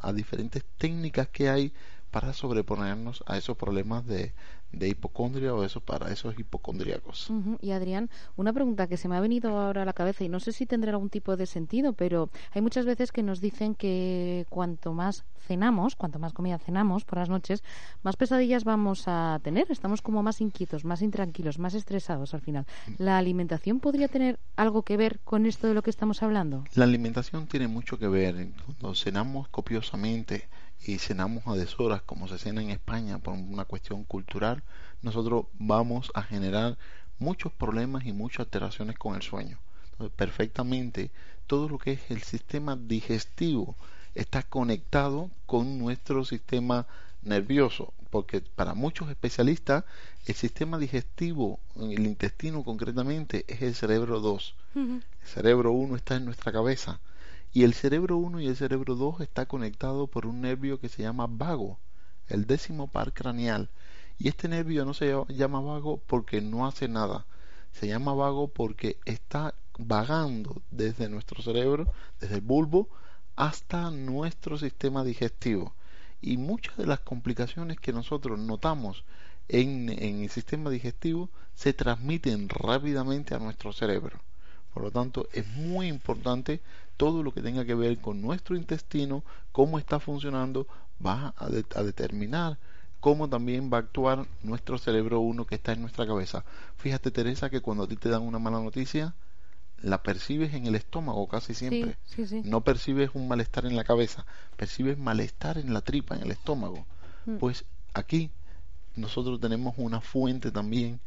a, 0.00 0.12
diferentes 0.14 0.64
técnicas 0.78 1.28
que 1.28 1.50
hay 1.50 1.72
para 2.10 2.32
sobreponernos 2.32 3.22
a 3.26 3.36
esos 3.36 3.56
problemas 3.56 4.06
de, 4.06 4.32
de 4.72 4.88
hipocondria 4.88 5.54
o 5.54 5.64
eso 5.64 5.80
para 5.80 6.10
esos 6.10 6.38
hipocondríacos. 6.38 7.30
Y 7.60 7.70
Adrián, 7.72 8.10
una 8.36 8.52
pregunta 8.52 8.86
que 8.86 8.96
se 8.96 9.08
me 9.08 9.16
ha 9.16 9.20
venido 9.20 9.56
ahora 9.56 9.82
a 9.82 9.84
la 9.84 9.92
cabeza 9.92 10.24
y 10.24 10.28
no 10.28 10.40
sé 10.40 10.52
si 10.52 10.66
tendrá 10.66 10.92
algún 10.92 11.10
tipo 11.10 11.36
de 11.36 11.46
sentido, 11.46 11.92
pero 11.92 12.30
hay 12.52 12.62
muchas 12.62 12.86
veces 12.86 13.12
que 13.12 13.22
nos 13.22 13.40
dicen 13.40 13.74
que 13.74 14.46
cuanto 14.48 14.92
más 14.92 15.24
cenamos, 15.46 15.96
cuanto 15.96 16.18
más 16.18 16.32
comida 16.32 16.58
cenamos 16.58 17.04
por 17.04 17.18
las 17.18 17.28
noches, 17.28 17.62
más 18.02 18.16
pesadillas 18.16 18.64
vamos 18.64 19.04
a 19.06 19.40
tener. 19.42 19.70
Estamos 19.70 20.02
como 20.02 20.22
más 20.22 20.40
inquietos, 20.40 20.84
más 20.84 21.02
intranquilos, 21.02 21.58
más 21.58 21.74
estresados 21.74 22.34
al 22.34 22.40
final. 22.40 22.66
¿La 22.98 23.18
alimentación 23.18 23.80
podría 23.80 24.08
tener 24.08 24.38
algo 24.56 24.82
que 24.82 24.96
ver 24.96 25.20
con 25.20 25.46
esto 25.46 25.66
de 25.66 25.74
lo 25.74 25.82
que 25.82 25.90
estamos 25.90 26.22
hablando? 26.22 26.64
La 26.74 26.84
alimentación 26.84 27.46
tiene 27.46 27.68
mucho 27.68 27.98
que 27.98 28.08
ver. 28.08 28.48
Cuando 28.64 28.94
cenamos 28.94 29.48
copiosamente, 29.48 30.48
y 30.84 30.98
cenamos 30.98 31.46
a 31.46 31.54
deshoras 31.54 32.02
como 32.02 32.28
se 32.28 32.38
cena 32.38 32.62
en 32.62 32.70
España 32.70 33.18
por 33.18 33.34
una 33.34 33.64
cuestión 33.64 34.04
cultural, 34.04 34.62
nosotros 35.02 35.46
vamos 35.58 36.10
a 36.14 36.22
generar 36.22 36.76
muchos 37.18 37.52
problemas 37.52 38.04
y 38.04 38.12
muchas 38.12 38.40
alteraciones 38.40 38.98
con 38.98 39.14
el 39.14 39.22
sueño. 39.22 39.58
perfectamente 40.16 41.10
todo 41.46 41.68
lo 41.68 41.78
que 41.78 41.92
es 41.92 42.10
el 42.10 42.22
sistema 42.22 42.76
digestivo 42.76 43.76
está 44.14 44.42
conectado 44.42 45.30
con 45.46 45.78
nuestro 45.78 46.24
sistema 46.24 46.86
nervioso, 47.22 47.92
porque 48.10 48.40
para 48.40 48.74
muchos 48.74 49.08
especialistas 49.10 49.84
el 50.26 50.34
sistema 50.34 50.78
digestivo, 50.78 51.60
el 51.76 52.04
intestino 52.06 52.64
concretamente, 52.64 53.44
es 53.48 53.62
el 53.62 53.74
cerebro 53.74 54.20
2. 54.20 54.54
El 54.74 55.02
cerebro 55.24 55.72
1 55.72 55.96
está 55.96 56.16
en 56.16 56.24
nuestra 56.24 56.52
cabeza 56.52 57.00
y 57.54 57.64
el 57.64 57.74
cerebro 57.74 58.16
1 58.16 58.40
y 58.40 58.46
el 58.46 58.56
cerebro 58.56 58.94
2 58.94 59.20
está 59.20 59.46
conectado 59.46 60.06
por 60.06 60.26
un 60.26 60.40
nervio 60.40 60.80
que 60.80 60.88
se 60.88 61.02
llama 61.02 61.26
vago, 61.28 61.78
el 62.28 62.46
décimo 62.46 62.88
par 62.88 63.12
craneal. 63.12 63.68
Y 64.18 64.28
este 64.28 64.48
nervio 64.48 64.86
no 64.86 64.94
se 64.94 65.14
llama 65.28 65.60
vago 65.60 66.00
porque 66.06 66.40
no 66.40 66.66
hace 66.66 66.88
nada. 66.88 67.26
Se 67.72 67.86
llama 67.88 68.14
vago 68.14 68.48
porque 68.48 68.98
está 69.04 69.54
vagando 69.78 70.62
desde 70.70 71.10
nuestro 71.10 71.42
cerebro, 71.42 71.92
desde 72.20 72.36
el 72.36 72.40
bulbo, 72.40 72.88
hasta 73.36 73.90
nuestro 73.90 74.56
sistema 74.56 75.04
digestivo. 75.04 75.74
Y 76.22 76.38
muchas 76.38 76.76
de 76.78 76.86
las 76.86 77.00
complicaciones 77.00 77.78
que 77.80 77.92
nosotros 77.92 78.38
notamos 78.38 79.04
en, 79.48 79.90
en 79.90 80.22
el 80.22 80.30
sistema 80.30 80.70
digestivo 80.70 81.28
se 81.54 81.74
transmiten 81.74 82.48
rápidamente 82.48 83.34
a 83.34 83.38
nuestro 83.38 83.72
cerebro. 83.74 84.20
Por 84.72 84.82
lo 84.82 84.90
tanto, 84.90 85.28
es 85.32 85.46
muy 85.48 85.88
importante 85.88 86.60
todo 86.96 87.22
lo 87.22 87.32
que 87.32 87.42
tenga 87.42 87.64
que 87.64 87.74
ver 87.74 87.98
con 87.98 88.22
nuestro 88.22 88.56
intestino, 88.56 89.22
cómo 89.50 89.78
está 89.78 90.00
funcionando, 90.00 90.66
va 91.04 91.34
a, 91.36 91.48
determinar 91.82 92.58
cómo 93.00 93.28
también 93.28 93.70
va 93.72 93.78
a 93.78 93.80
actuar 93.80 94.26
nuestro 94.42 94.78
cerebro 94.78 95.20
uno 95.20 95.44
que 95.44 95.56
está 95.56 95.72
en 95.72 95.80
nuestra 95.80 96.06
cabeza. 96.06 96.44
Fíjate, 96.76 97.10
Teresa, 97.10 97.50
que 97.50 97.60
cuando 97.60 97.84
a 97.84 97.88
ti 97.88 97.96
te 97.96 98.08
dan 98.08 98.22
una 98.22 98.38
mala 98.38 98.60
noticia, 98.60 99.14
la 99.80 100.02
percibes 100.02 100.54
en 100.54 100.66
el 100.66 100.76
estómago 100.76 101.26
casi 101.26 101.54
siempre. 101.54 101.96
No 102.44 102.60
percibes 102.60 103.10
un 103.14 103.26
malestar 103.26 103.66
en 103.66 103.74
la 103.74 103.84
cabeza, 103.84 104.24
percibes 104.56 104.96
malestar 104.96 105.58
en 105.58 105.74
la 105.74 105.80
tripa, 105.80 106.14
en 106.14 106.22
el 106.22 106.30
estómago. 106.30 106.86
Mm. 107.26 107.38
Pues 107.38 107.64
aquí 107.92 108.30
nosotros 108.94 109.40
tenemos 109.40 109.74
una 109.78 110.00
fuente 110.00 110.52
también 110.52 111.00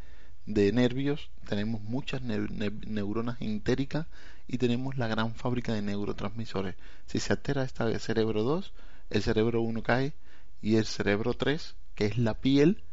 de 0.46 0.72
nervios, 0.72 1.30
tenemos 1.48 1.82
muchas 1.82 2.22
neuronas 2.22 3.42
entéricas 3.42 4.08
y 4.48 4.58
tenemos 4.58 4.98
la 4.98 5.08
gran 5.08 5.34
fábrica 5.34 5.74
de 5.74 5.82
neurotransmisores. 5.82 6.76
Si 7.08 7.20
se 7.20 7.34
altera 7.34 7.64
esta 7.64 7.98
cerebro 8.00 8.44
2, 8.44 8.74
el 9.10 9.24
cerebro 9.24 9.62
1 9.62 9.84
cae 9.84 10.14
y 10.62 10.76
el 10.76 10.86
cerebro 10.86 11.34
3, 11.34 11.76
que 11.96 12.06
es 12.06 12.18
la 12.18 12.36
piel, 12.36 12.84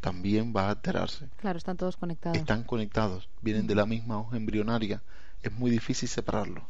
también 0.00 0.52
va 0.56 0.66
a 0.66 0.70
alterarse. 0.70 1.28
Claro, 1.36 1.58
están 1.58 1.76
todos 1.76 1.96
conectados. 1.96 2.38
Están 2.38 2.64
conectados, 2.64 3.28
vienen 3.42 3.66
de 3.66 3.74
la 3.74 3.86
misma 3.86 4.18
hoja 4.20 4.36
embrionaria 4.36 5.02
es 5.42 5.52
muy 5.52 5.70
difícil 5.70 6.08
separarlo. 6.08 6.62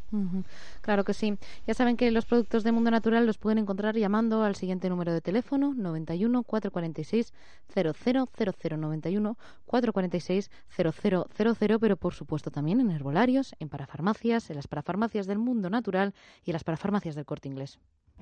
Claro 0.83 1.05
que 1.05 1.15
sí. 1.15 1.39
Ya 1.67 1.75
saben 1.75 1.97
que 1.97 2.11
los 2.11 2.27
productos 2.27 2.65
de 2.65 2.73
Mundo 2.73 2.91
Natural 2.91 3.27
los 3.27 3.39
pueden 3.39 3.59
encontrar 3.59 3.97
llamando 3.97 4.43
al 4.43 4.57
siguiente 4.57 4.89
número 4.89 5.13
de 5.13 5.21
teléfono 5.21 5.75
91 5.75 6.43
446 6.43 7.33
0000 7.75 8.81
91 8.81 9.39
446 9.67 10.51
0000, 10.77 11.79
pero 11.79 11.97
por 11.97 12.15
supuesto 12.15 12.51
también 12.51 12.81
en 12.81 12.91
herbolarios, 12.91 13.55
en 13.59 13.69
parafarmacias, 13.69 14.51
en 14.51 14.57
las 14.57 14.69
parafarmacias 14.69 15.27
del 15.27 15.39
Mundo 15.39 15.71
Natural 15.71 16.15
y 16.45 16.51
en 16.51 16.55
las 16.55 16.65
parafarmacias 16.65 17.15
del 17.15 17.25
Corte 17.25 17.49
Inglés. 17.49 17.79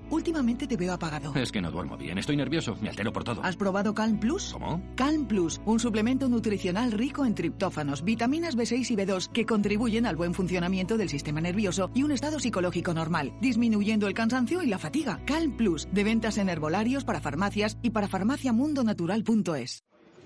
Últimamente 0.09 0.67
te 0.67 0.77
veo 0.77 0.93
apagado. 0.93 1.33
Es 1.35 1.51
que 1.51 1.61
no 1.61 1.71
duermo 1.71 1.97
bien, 1.97 2.17
estoy 2.17 2.37
nervioso, 2.37 2.77
me 2.81 2.89
altero 2.89 3.11
por 3.11 3.23
todo. 3.23 3.43
¿Has 3.43 3.55
probado 3.55 3.93
Calm 3.93 4.19
Plus? 4.19 4.53
¿Cómo? 4.53 4.81
Calm 4.95 5.27
Plus, 5.27 5.61
un 5.65 5.79
suplemento 5.79 6.29
nutricional 6.29 6.91
rico 6.91 7.25
en 7.25 7.35
triptófanos, 7.35 8.03
vitaminas 8.03 8.57
B6 8.57 8.91
y 8.91 8.95
B2 8.95 9.31
que 9.31 9.45
contribuyen 9.45 10.05
al 10.05 10.15
buen 10.15 10.33
funcionamiento 10.33 10.97
del 10.97 11.09
sistema 11.09 11.41
nervioso 11.41 11.91
y 11.93 12.03
un 12.03 12.11
estado 12.11 12.39
psicológico 12.39 12.93
normal, 12.93 13.33
disminuyendo 13.41 14.07
el 14.07 14.13
cansancio 14.13 14.61
y 14.61 14.67
la 14.67 14.79
fatiga. 14.79 15.19
Calm 15.25 15.57
Plus, 15.57 15.87
de 15.91 16.03
ventas 16.03 16.37
en 16.37 16.49
herbolarios, 16.49 17.03
para 17.03 17.21
farmacias 17.21 17.77
y 17.81 17.89
para 17.89 18.07
farmaciamundonatural.es. 18.07 19.86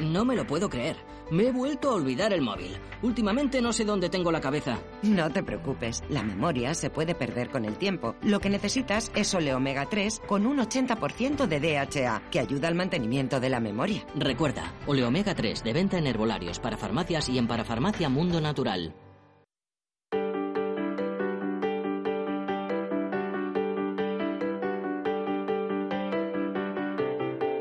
No 0.00 0.24
me 0.24 0.34
lo 0.34 0.46
puedo 0.46 0.68
creer. 0.68 0.96
Me 1.30 1.44
he 1.44 1.52
vuelto 1.52 1.90
a 1.90 1.94
olvidar 1.94 2.32
el 2.32 2.42
móvil. 2.42 2.76
Últimamente 3.02 3.62
no 3.62 3.72
sé 3.72 3.84
dónde 3.84 4.10
tengo 4.10 4.30
la 4.32 4.40
cabeza. 4.40 4.78
No 5.02 5.30
te 5.30 5.42
preocupes, 5.42 6.02
la 6.08 6.22
memoria 6.22 6.74
se 6.74 6.90
puede 6.90 7.14
perder 7.14 7.48
con 7.48 7.64
el 7.64 7.78
tiempo. 7.78 8.14
Lo 8.22 8.40
que 8.40 8.50
necesitas 8.50 9.10
es 9.14 9.32
Ole 9.34 9.54
Omega 9.54 9.86
3 9.88 10.22
con 10.26 10.46
un 10.46 10.58
80% 10.58 11.46
de 11.46 11.60
DHA, 11.60 12.22
que 12.30 12.40
ayuda 12.40 12.68
al 12.68 12.74
mantenimiento 12.74 13.40
de 13.40 13.50
la 13.50 13.60
memoria. 13.60 14.04
Recuerda, 14.16 14.74
Ole 14.86 15.04
Omega 15.04 15.34
3 15.34 15.62
de 15.62 15.72
venta 15.72 15.96
en 15.96 16.06
herbolarios, 16.06 16.58
para 16.58 16.76
farmacias 16.76 17.28
y 17.28 17.38
en 17.38 17.46
parafarmacia 17.46 18.08
Mundo 18.08 18.40
Natural. 18.40 18.94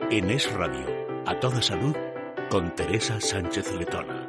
En 0.10 0.30
Es 0.30 0.52
Radio, 0.54 0.86
a 1.26 1.40
toda 1.40 1.60
salud 1.62 1.96
con 2.54 2.70
Teresa 2.76 3.20
Sánchez 3.20 3.74
Letona. 3.74 4.23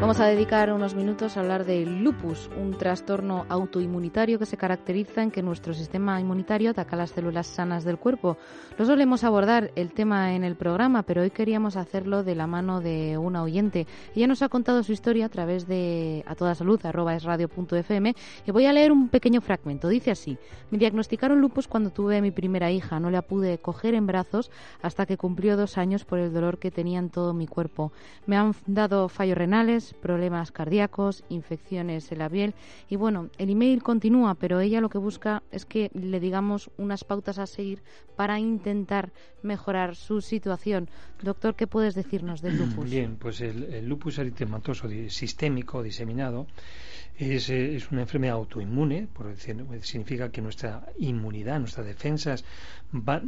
Vamos 0.00 0.20
a 0.20 0.26
dedicar 0.26 0.72
unos 0.72 0.94
minutos 0.94 1.36
a 1.36 1.40
hablar 1.40 1.64
del 1.64 2.04
lupus, 2.04 2.48
un 2.56 2.78
trastorno 2.78 3.44
autoinmunitario 3.48 4.38
que 4.38 4.46
se 4.46 4.56
caracteriza 4.56 5.24
en 5.24 5.32
que 5.32 5.42
nuestro 5.42 5.74
sistema 5.74 6.20
inmunitario 6.20 6.70
ataca 6.70 6.94
las 6.94 7.10
células 7.10 7.48
sanas 7.48 7.82
del 7.82 7.98
cuerpo. 7.98 8.38
Lo 8.78 8.86
solemos 8.86 9.24
abordar 9.24 9.72
el 9.74 9.92
tema 9.92 10.34
en 10.34 10.44
el 10.44 10.54
programa, 10.54 11.02
pero 11.02 11.22
hoy 11.22 11.30
queríamos 11.30 11.76
hacerlo 11.76 12.22
de 12.22 12.36
la 12.36 12.46
mano 12.46 12.80
de 12.80 13.18
una 13.18 13.42
oyente. 13.42 13.88
Ella 14.14 14.28
nos 14.28 14.40
ha 14.42 14.48
contado 14.48 14.84
su 14.84 14.92
historia 14.92 15.26
a 15.26 15.30
través 15.30 15.66
de 15.66 16.24
a 16.28 16.36
toda 16.36 16.54
y 18.46 18.50
voy 18.52 18.66
a 18.66 18.72
leer 18.72 18.92
un 18.92 19.08
pequeño 19.08 19.40
fragmento. 19.40 19.88
Dice 19.88 20.12
así: 20.12 20.38
Me 20.70 20.78
diagnosticaron 20.78 21.40
lupus 21.40 21.66
cuando 21.66 21.90
tuve 21.90 22.18
a 22.18 22.22
mi 22.22 22.30
primera 22.30 22.70
hija. 22.70 23.00
No 23.00 23.10
la 23.10 23.22
pude 23.22 23.58
coger 23.58 23.94
en 23.94 24.06
brazos 24.06 24.52
hasta 24.80 25.06
que 25.06 25.16
cumplió 25.16 25.56
dos 25.56 25.76
años 25.76 26.04
por 26.04 26.20
el 26.20 26.32
dolor 26.32 26.58
que 26.58 26.70
tenía 26.70 27.00
en 27.00 27.10
todo 27.10 27.34
mi 27.34 27.48
cuerpo. 27.48 27.92
Me 28.26 28.36
han 28.36 28.54
dado 28.66 29.08
fallos 29.08 29.36
renales 29.36 29.87
problemas 29.94 30.52
cardíacos, 30.52 31.24
infecciones 31.28 32.10
en 32.12 32.18
la 32.18 32.28
piel. 32.28 32.54
Y 32.88 32.96
bueno, 32.96 33.30
el 33.38 33.50
email 33.50 33.82
continúa, 33.82 34.34
pero 34.34 34.60
ella 34.60 34.80
lo 34.80 34.88
que 34.88 34.98
busca 34.98 35.42
es 35.50 35.64
que 35.64 35.90
le 35.94 36.20
digamos 36.20 36.70
unas 36.76 37.04
pautas 37.04 37.38
a 37.38 37.46
seguir 37.46 37.82
para 38.16 38.38
intentar 38.38 39.12
mejorar 39.42 39.94
su 39.94 40.20
situación. 40.20 40.88
Doctor, 41.22 41.54
¿qué 41.54 41.66
puedes 41.66 41.94
decirnos 41.94 42.42
del 42.42 42.58
lupus? 42.58 42.90
Bien, 42.90 43.16
pues 43.16 43.40
el, 43.40 43.86
lupus 43.88 44.18
eritematoso 44.18 44.88
sistémico 45.08 45.82
diseminado 45.82 46.46
es, 47.16 47.50
es, 47.50 47.90
una 47.90 48.02
enfermedad 48.02 48.36
autoinmune, 48.36 49.08
por 49.12 49.26
decir, 49.26 49.56
significa 49.82 50.30
que 50.30 50.40
nuestra 50.40 50.86
inmunidad, 50.98 51.58
nuestras 51.58 51.86
defensas 51.86 52.44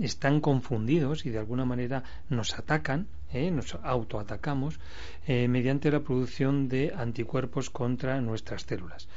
están 0.00 0.40
confundidos 0.40 1.26
y 1.26 1.31
de 1.31 1.38
alguna 1.38 1.64
manera 1.64 2.02
nos 2.29 2.59
atacan 2.59 3.07
¿eh? 3.33 3.51
nos 3.51 3.75
autoatacamos 3.83 4.79
eh, 5.27 5.49
mediante 5.49 5.91
la 5.91 6.01
producción 6.01 6.69
de 6.69 6.93
anticuerpos 6.97 7.71
contra 7.71 8.21
nuestras 8.21 8.63
células. 8.63 9.09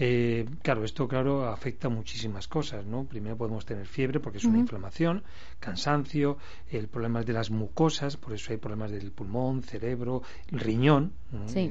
Eh, 0.00 0.46
claro, 0.62 0.84
esto 0.84 1.08
claro 1.08 1.48
afecta 1.48 1.88
muchísimas 1.88 2.46
cosas, 2.46 2.86
¿no? 2.86 3.04
Primero 3.04 3.36
podemos 3.36 3.66
tener 3.66 3.86
fiebre 3.86 4.20
porque 4.20 4.38
es 4.38 4.44
una 4.44 4.58
inflamación, 4.58 5.24
cansancio, 5.58 6.38
el 6.70 6.86
problema 6.86 7.22
de 7.22 7.32
las 7.32 7.50
mucosas, 7.50 8.16
por 8.16 8.32
eso 8.32 8.52
hay 8.52 8.58
problemas 8.58 8.92
del 8.92 9.10
pulmón, 9.10 9.64
cerebro, 9.64 10.22
el 10.52 10.60
riñón, 10.60 11.12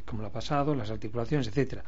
como 0.06 0.24
lo 0.24 0.28
ha 0.28 0.32
pasado, 0.34 0.76
las 0.76 0.92
articulaciones, 0.92 1.48
etcétera. 1.48 1.86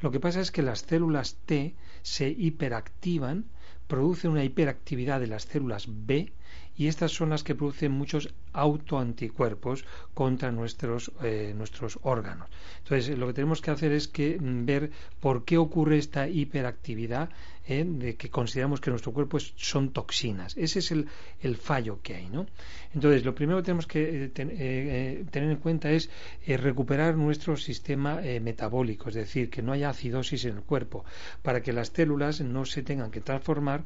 Lo 0.00 0.10
que 0.10 0.18
pasa 0.18 0.40
es 0.40 0.50
que 0.50 0.62
las 0.62 0.80
células 0.80 1.36
T 1.44 1.74
se 2.00 2.30
hiperactivan, 2.30 3.44
producen 3.86 4.30
una 4.30 4.44
hiperactividad 4.44 5.20
de 5.20 5.26
las 5.26 5.42
células 5.42 5.84
B 5.86 6.32
y 6.76 6.86
estas 6.86 7.12
son 7.12 7.30
las 7.30 7.42
que 7.42 7.54
producen 7.54 7.92
muchos 7.92 8.32
autoanticuerpos 8.52 9.84
contra 10.14 10.50
nuestros, 10.52 11.12
eh, 11.22 11.52
nuestros 11.56 11.98
órganos. 12.02 12.48
Entonces, 12.78 13.16
lo 13.18 13.26
que 13.26 13.32
tenemos 13.34 13.60
que 13.60 13.70
hacer 13.70 13.92
es 13.92 14.08
que 14.08 14.38
mm, 14.38 14.64
ver 14.64 14.90
por 15.20 15.44
qué 15.44 15.58
ocurre 15.58 15.98
esta 15.98 16.28
hiperactividad 16.28 17.30
¿eh? 17.66 17.84
de 17.86 18.16
que 18.16 18.30
consideramos 18.30 18.80
que 18.80 18.90
nuestro 18.90 19.12
cuerpo 19.12 19.38
son 19.40 19.90
toxinas. 19.90 20.56
Ese 20.56 20.80
es 20.80 20.90
el, 20.90 21.08
el, 21.40 21.56
fallo 21.56 22.00
que 22.02 22.16
hay. 22.16 22.28
¿no? 22.28 22.46
Entonces, 22.94 23.24
lo 23.24 23.34
primero 23.34 23.58
que 23.58 23.64
tenemos 23.64 23.86
que 23.86 24.30
eh, 24.34 25.24
tener 25.30 25.50
en 25.50 25.58
cuenta 25.58 25.90
es 25.90 26.10
recuperar 26.46 27.16
nuestro 27.16 27.56
sistema 27.56 28.20
metabólico, 28.40 29.08
es 29.08 29.14
decir, 29.14 29.50
que 29.50 29.62
no 29.62 29.72
haya 29.72 29.90
acidosis 29.90 30.44
en 30.44 30.56
el 30.56 30.62
cuerpo, 30.62 31.04
para 31.42 31.62
que 31.62 31.72
las 31.72 31.88
células 31.88 32.40
no 32.40 32.64
se 32.64 32.82
tengan 32.82 33.10
que 33.10 33.20
transformar 33.20 33.84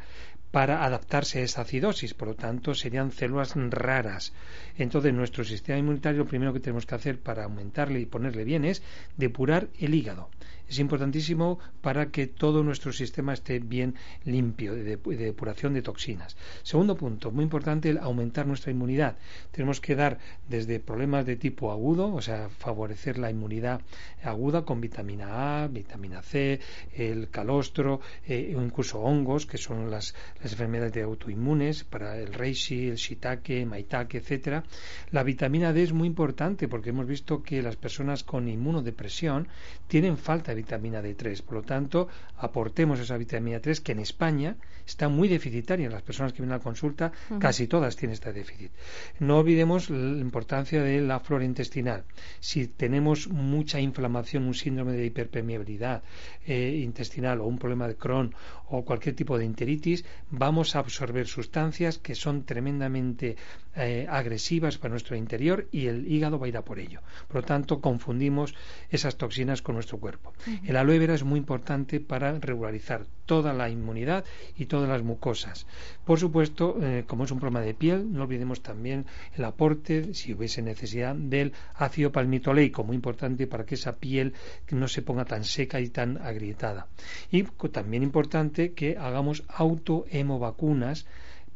para 0.56 0.86
adaptarse 0.88 1.36
a 1.40 1.44
esa 1.44 1.60
acidosis, 1.60 2.14
por 2.14 2.28
lo 2.28 2.34
tanto 2.34 2.72
serían 2.72 3.12
células 3.12 3.52
raras. 3.54 4.32
Entonces 4.78 5.12
nuestro 5.12 5.44
sistema 5.44 5.78
inmunitario 5.78 6.20
lo 6.20 6.26
primero 6.32 6.54
que 6.54 6.60
tenemos 6.60 6.86
que 6.86 6.94
hacer 6.94 7.20
para 7.20 7.44
aumentarle 7.44 8.00
y 8.00 8.06
ponerle 8.06 8.42
bien 8.44 8.64
es 8.64 8.82
depurar 9.18 9.68
el 9.78 9.94
hígado 9.94 10.30
es 10.68 10.78
importantísimo 10.78 11.58
para 11.80 12.10
que 12.10 12.26
todo 12.26 12.62
nuestro 12.62 12.92
sistema 12.92 13.32
esté 13.32 13.58
bien 13.58 13.94
limpio 14.24 14.74
de, 14.74 14.96
depuración 14.96 15.74
de 15.74 15.82
toxinas. 15.82 16.36
Segundo 16.62 16.96
punto, 16.96 17.30
muy 17.30 17.44
importante, 17.44 17.90
el 17.90 17.98
aumentar 17.98 18.46
nuestra 18.46 18.72
inmunidad. 18.72 19.16
Tenemos 19.50 19.80
que 19.80 19.94
dar 19.94 20.18
desde 20.48 20.80
problemas 20.80 21.26
de 21.26 21.36
tipo 21.36 21.70
agudo, 21.70 22.12
o 22.12 22.20
sea, 22.20 22.48
favorecer 22.48 23.18
la 23.18 23.30
inmunidad 23.30 23.80
aguda 24.22 24.62
con 24.62 24.80
vitamina 24.80 25.62
A, 25.62 25.68
vitamina 25.68 26.22
C, 26.22 26.60
el 26.94 27.30
calostro, 27.30 28.00
eh, 28.26 28.54
incluso 28.56 29.00
hongos, 29.00 29.46
que 29.46 29.58
son 29.58 29.90
las, 29.90 30.14
enfermedades 30.42 30.92
de 30.94 31.02
autoinmunes, 31.02 31.84
para 31.84 32.18
el 32.18 32.32
reishi, 32.32 32.88
el 32.88 32.96
shiitake, 32.96 33.64
maitake, 33.66 34.18
etcétera. 34.18 34.64
La 35.10 35.22
vitamina 35.22 35.72
D 35.72 35.82
es 35.82 35.92
muy 35.92 36.08
importante 36.08 36.68
porque 36.68 36.90
hemos 36.90 37.06
visto 37.06 37.42
que 37.42 37.62
las 37.62 37.76
personas 37.76 38.24
con 38.24 38.48
inmunodepresión 38.48 39.48
tienen 39.86 40.16
falta 40.16 40.54
vitamina 40.56 41.00
D3. 41.02 41.42
Por 41.42 41.54
lo 41.54 41.62
tanto, 41.62 42.08
aportemos 42.36 42.98
esa 42.98 43.16
vitamina 43.16 43.60
D3 43.60 43.80
que 43.82 43.92
en 43.92 44.00
España 44.00 44.56
está 44.86 45.08
muy 45.08 45.28
deficitaria. 45.28 45.88
Las 45.88 46.02
personas 46.02 46.32
que 46.32 46.42
vienen 46.42 46.54
a 46.54 46.58
la 46.58 46.62
consulta, 46.62 47.12
casi 47.38 47.68
todas 47.68 47.96
tienen 47.96 48.14
este 48.14 48.32
déficit. 48.32 48.72
No 49.20 49.38
olvidemos 49.38 49.90
la 49.90 50.20
importancia 50.20 50.82
de 50.82 51.00
la 51.00 51.20
flora 51.20 51.44
intestinal. 51.44 52.04
Si 52.40 52.66
tenemos 52.66 53.28
mucha 53.28 53.80
inflamación, 53.80 54.44
un 54.44 54.54
síndrome 54.54 54.92
de 54.92 55.06
hiperpermeabilidad 55.06 56.02
eh, 56.46 56.80
intestinal 56.82 57.40
o 57.40 57.46
un 57.46 57.58
problema 57.58 57.86
de 57.88 57.96
Crohn 57.96 58.34
o 58.68 58.84
cualquier 58.84 59.14
tipo 59.14 59.38
de 59.38 59.44
enteritis, 59.44 60.04
vamos 60.30 60.74
a 60.74 60.80
absorber 60.80 61.26
sustancias 61.26 61.98
que 61.98 62.14
son 62.14 62.44
tremendamente 62.44 63.36
eh, 63.76 64.06
agresivas 64.08 64.78
para 64.78 64.92
nuestro 64.92 65.16
interior 65.16 65.68
y 65.70 65.86
el 65.86 66.10
hígado 66.10 66.38
va 66.38 66.46
a 66.46 66.48
ir 66.48 66.56
a 66.56 66.62
por 66.62 66.78
ello. 66.78 67.00
Por 67.28 67.36
lo 67.36 67.42
tanto, 67.42 67.80
confundimos 67.80 68.54
esas 68.90 69.16
toxinas 69.16 69.62
con 69.62 69.74
nuestro 69.74 69.98
cuerpo. 69.98 70.32
El 70.64 70.76
aloe 70.76 70.98
vera 70.98 71.14
es 71.14 71.24
muy 71.24 71.38
importante 71.38 72.00
para 72.00 72.38
regularizar 72.38 73.06
toda 73.26 73.52
la 73.52 73.68
inmunidad 73.68 74.24
y 74.56 74.66
todas 74.66 74.88
las 74.88 75.02
mucosas. 75.02 75.66
Por 76.04 76.18
supuesto, 76.18 76.78
eh, 76.80 77.04
como 77.06 77.24
es 77.24 77.30
un 77.32 77.40
problema 77.40 77.60
de 77.60 77.74
piel, 77.74 78.12
no 78.12 78.22
olvidemos 78.22 78.62
también 78.62 79.06
el 79.36 79.44
aporte, 79.44 80.14
si 80.14 80.32
hubiese 80.32 80.62
necesidad, 80.62 81.14
del 81.14 81.52
ácido 81.74 82.12
palmitoleico, 82.12 82.84
muy 82.84 82.94
importante 82.94 83.46
para 83.46 83.66
que 83.66 83.74
esa 83.74 83.96
piel 83.96 84.34
no 84.70 84.88
se 84.88 85.02
ponga 85.02 85.24
tan 85.24 85.44
seca 85.44 85.80
y 85.80 85.88
tan 85.88 86.18
agrietada. 86.18 86.86
Y 87.30 87.42
también 87.42 88.02
importante 88.02 88.72
que 88.72 88.96
hagamos 88.96 89.42
autohemovacunas 89.48 91.06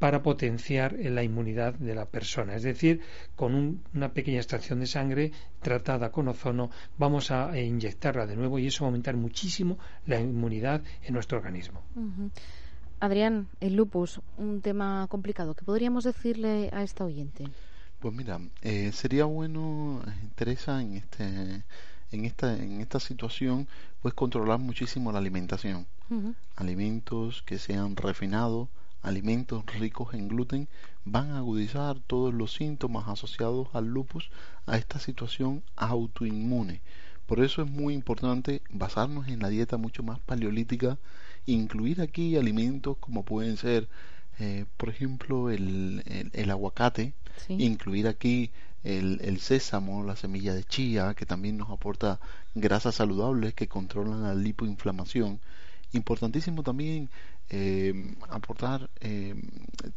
para 0.01 0.23
potenciar 0.23 0.95
la 0.99 1.23
inmunidad 1.23 1.75
de 1.75 1.95
la 1.95 2.07
persona. 2.07 2.57
Es 2.57 2.63
decir, 2.63 3.03
con 3.37 3.83
una 3.95 4.13
pequeña 4.13 4.39
extracción 4.39 4.81
de 4.81 4.87
sangre 4.87 5.31
tratada 5.61 6.11
con 6.11 6.27
ozono 6.27 6.71
vamos 6.99 7.31
a 7.31 7.57
inyectarla 7.57 8.27
de 8.27 8.35
nuevo 8.35 8.59
y 8.59 8.67
eso 8.67 8.83
va 8.83 8.87
a 8.87 8.89
aumentar 8.89 9.17
muchísimo 9.17 9.79
la 10.07 10.19
inmunidad 10.19 10.83
en 11.03 11.13
nuestro 11.13 11.37
organismo. 11.37 11.83
Adrián, 12.99 13.49
el 13.61 13.77
lupus, 13.77 14.21
un 14.39 14.63
tema 14.63 15.07
complicado. 15.09 15.55
¿Qué 15.55 15.65
podríamos 15.65 16.05
decirle 16.05 16.71
a 16.73 16.83
esta 16.83 17.05
oyente? 17.05 17.45
Pues 18.01 18.15
mira, 18.15 18.41
eh, 18.63 18.93
sería 18.93 19.27
bueno, 19.27 20.01
Teresa, 20.35 20.81
en 20.81 20.95
este 20.95 21.63
en 22.13 22.25
esta 22.25 22.57
en 22.57 22.81
esta 22.81 23.01
situación, 23.01 23.69
pues 24.01 24.15
controlar 24.15 24.59
muchísimo 24.59 25.13
la 25.13 25.19
alimentación. 25.19 25.87
Alimentos 26.57 27.43
que 27.43 27.59
sean 27.59 27.95
refinados, 27.95 28.69
alimentos 29.03 29.65
ricos 29.79 30.15
en 30.15 30.29
gluten 30.29 30.69
van 31.05 31.31
a 31.31 31.39
agudizar 31.39 31.99
todos 32.07 32.35
los 32.35 32.53
síntomas 32.53 33.09
asociados 33.09 33.69
al 33.73 33.87
lupus 33.87 34.31
a 34.67 34.77
esta 34.77 34.99
situación 34.99 35.63
autoinmune. 35.77 36.81
Por 37.27 37.41
eso 37.41 37.63
es 37.63 37.71
muy 37.71 37.95
importante 37.95 38.61
basarnos 38.71 39.29
en 39.29 39.41
la 39.41 39.49
dieta 39.49 39.77
mucho 39.77 40.03
más 40.03 40.19
paleolítica, 40.19 40.99
incluir 41.47 42.01
aquí 42.01 42.37
alimentos 42.37 42.97
como 42.99 43.25
pueden 43.25 43.57
ser, 43.57 43.89
eh, 44.41 44.67
por 44.77 44.89
ejemplo, 44.89 45.49
el, 45.51 46.03
el, 46.33 46.51
aguacate, 46.51 47.15
incluir 47.49 48.09
aquí 48.09 48.51
el, 48.83 49.21
el, 49.23 49.39
sésamo, 49.39 50.03
la 50.03 50.17
semilla 50.17 50.55
de 50.55 50.65
chía, 50.65 51.15
que 51.15 51.25
también 51.25 51.57
nos 51.57 51.71
aporta 51.71 52.19
grasas 52.55 52.97
saludables 52.97 53.55
que 53.55 53.69
controlan 53.69 54.23
la 54.23 54.35
lipoinflamación. 54.35 55.41
Importantísimo 55.93 56.63
también 56.63 57.11
eh, 57.51 58.17
aportar 58.29 58.91
eh, 59.01 59.35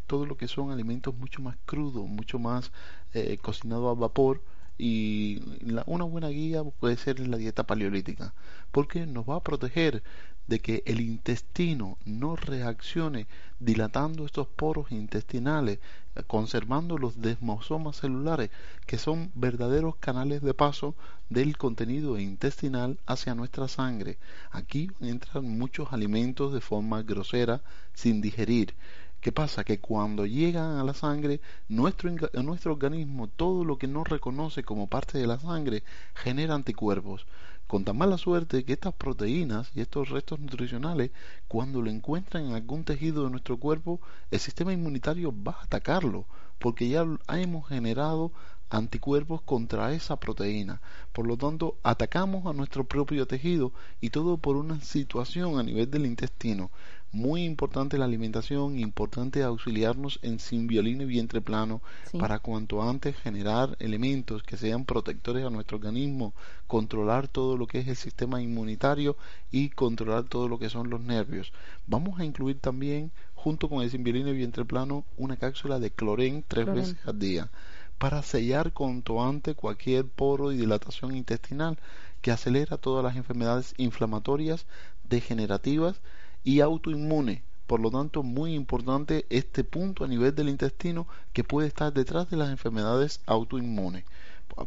todo 0.07 0.25
lo 0.25 0.37
que 0.37 0.47
son 0.47 0.71
alimentos 0.71 1.15
mucho 1.15 1.41
más 1.41 1.55
crudos, 1.65 2.07
mucho 2.07 2.39
más 2.39 2.71
eh, 3.13 3.37
cocinado 3.37 3.89
a 3.89 3.93
vapor 3.95 4.41
y 4.77 5.41
una 5.85 6.05
buena 6.05 6.29
guía 6.29 6.63
puede 6.63 6.97
ser 6.97 7.19
la 7.19 7.37
dieta 7.37 7.63
paleolítica 7.65 8.33
porque 8.71 9.05
nos 9.05 9.29
va 9.29 9.35
a 9.35 9.43
proteger 9.43 10.03
de 10.47 10.59
que 10.59 10.83
el 10.85 10.99
intestino 10.99 11.97
no 12.05 12.35
reaccione 12.35 13.27
dilatando 13.59 14.25
estos 14.25 14.47
poros 14.47 14.91
intestinales, 14.91 15.79
conservando 16.27 16.97
los 16.97 17.21
desmosomas 17.21 17.97
celulares, 17.97 18.49
que 18.85 18.97
son 18.97 19.31
verdaderos 19.35 19.95
canales 19.97 20.41
de 20.41 20.53
paso 20.53 20.95
del 21.29 21.57
contenido 21.57 22.19
intestinal 22.19 22.99
hacia 23.05 23.35
nuestra 23.35 23.67
sangre. 23.67 24.17
Aquí 24.51 24.89
entran 24.99 25.57
muchos 25.57 25.93
alimentos 25.93 26.53
de 26.53 26.61
forma 26.61 27.03
grosera, 27.03 27.61
sin 27.93 28.21
digerir. 28.21 28.75
¿Qué 29.23 29.31
pasa? 29.31 29.63
Que 29.63 29.79
cuando 29.79 30.25
llegan 30.25 30.75
a 30.77 30.83
la 30.83 30.93
sangre, 30.93 31.39
nuestro, 31.69 32.11
nuestro 32.43 32.73
organismo, 32.73 33.29
todo 33.29 33.63
lo 33.63 33.77
que 33.77 33.87
no 33.87 34.03
reconoce 34.03 34.63
como 34.63 34.87
parte 34.87 35.17
de 35.17 35.27
la 35.27 35.39
sangre, 35.39 35.83
genera 36.13 36.55
anticuerpos 36.55 37.25
con 37.65 37.85
tan 37.85 37.97
mala 37.97 38.17
suerte 38.17 38.65
que 38.65 38.73
estas 38.73 38.93
proteínas 38.93 39.71
y 39.73 39.79
estos 39.79 40.09
restos 40.09 40.41
nutricionales, 40.41 41.11
cuando 41.47 41.81
lo 41.81 41.89
encuentran 41.89 42.47
en 42.47 42.53
algún 42.53 42.83
tejido 42.83 43.23
de 43.23 43.29
nuestro 43.29 43.57
cuerpo, 43.57 44.01
el 44.29 44.41
sistema 44.41 44.73
inmunitario 44.73 45.33
va 45.33 45.53
a 45.53 45.63
atacarlo, 45.63 46.25
porque 46.59 46.89
ya 46.89 47.07
hemos 47.29 47.69
generado 47.69 48.33
anticuerpos 48.69 49.41
contra 49.41 49.93
esa 49.93 50.17
proteína. 50.17 50.81
Por 51.13 51.27
lo 51.27 51.37
tanto, 51.37 51.77
atacamos 51.83 52.45
a 52.45 52.53
nuestro 52.53 52.83
propio 52.83 53.25
tejido 53.25 53.71
y 54.01 54.09
todo 54.09 54.37
por 54.37 54.57
una 54.57 54.81
situación 54.81 55.57
a 55.57 55.63
nivel 55.63 55.89
del 55.89 56.05
intestino. 56.05 56.71
Muy 57.13 57.43
importante 57.43 57.99
la 57.99 58.05
alimentación, 58.05 58.79
importante 58.79 59.43
auxiliarnos 59.43 60.17
en 60.23 60.39
simbiolina 60.39 61.03
y 61.03 61.05
vientre 61.05 61.41
plano 61.41 61.79
para 62.17 62.39
cuanto 62.39 62.81
antes 62.81 63.15
generar 63.15 63.77
elementos 63.79 64.41
que 64.41 64.57
sean 64.57 64.83
protectores 64.83 65.45
a 65.45 65.51
nuestro 65.51 65.77
organismo, 65.77 66.33
controlar 66.65 67.27
todo 67.27 67.55
lo 67.55 67.67
que 67.67 67.77
es 67.77 67.87
el 67.87 67.97
sistema 67.97 68.41
inmunitario 68.41 69.15
y 69.51 69.69
controlar 69.69 70.23
todo 70.23 70.47
lo 70.47 70.57
que 70.57 70.71
son 70.71 70.89
los 70.89 71.01
nervios. 71.01 71.53
Vamos 71.85 72.19
a 72.19 72.25
incluir 72.25 72.57
también, 72.59 73.11
junto 73.35 73.69
con 73.69 73.83
el 73.83 73.91
simbiolina 73.91 74.31
y 74.31 74.37
vientre 74.37 74.65
plano, 74.65 75.05
una 75.15 75.37
cápsula 75.37 75.77
de 75.77 75.91
clorén 75.91 76.43
tres 76.47 76.65
veces 76.65 76.97
al 77.05 77.19
día 77.19 77.51
para 77.99 78.23
sellar 78.23 78.73
cuanto 78.73 79.23
antes 79.23 79.55
cualquier 79.55 80.07
poro 80.07 80.51
y 80.51 80.57
dilatación 80.57 81.15
intestinal 81.15 81.77
que 82.23 82.31
acelera 82.31 82.77
todas 82.77 83.03
las 83.03 83.15
enfermedades 83.15 83.75
inflamatorias, 83.77 84.65
degenerativas 85.07 86.01
y 86.43 86.59
autoinmune. 86.61 87.43
Por 87.67 87.79
lo 87.79 87.91
tanto, 87.91 88.23
muy 88.23 88.53
importante 88.53 89.25
este 89.29 89.63
punto 89.63 90.03
a 90.03 90.07
nivel 90.07 90.35
del 90.35 90.49
intestino 90.49 91.07
que 91.31 91.43
puede 91.43 91.67
estar 91.67 91.93
detrás 91.93 92.29
de 92.29 92.37
las 92.37 92.49
enfermedades 92.49 93.21
autoinmunes. 93.25 94.03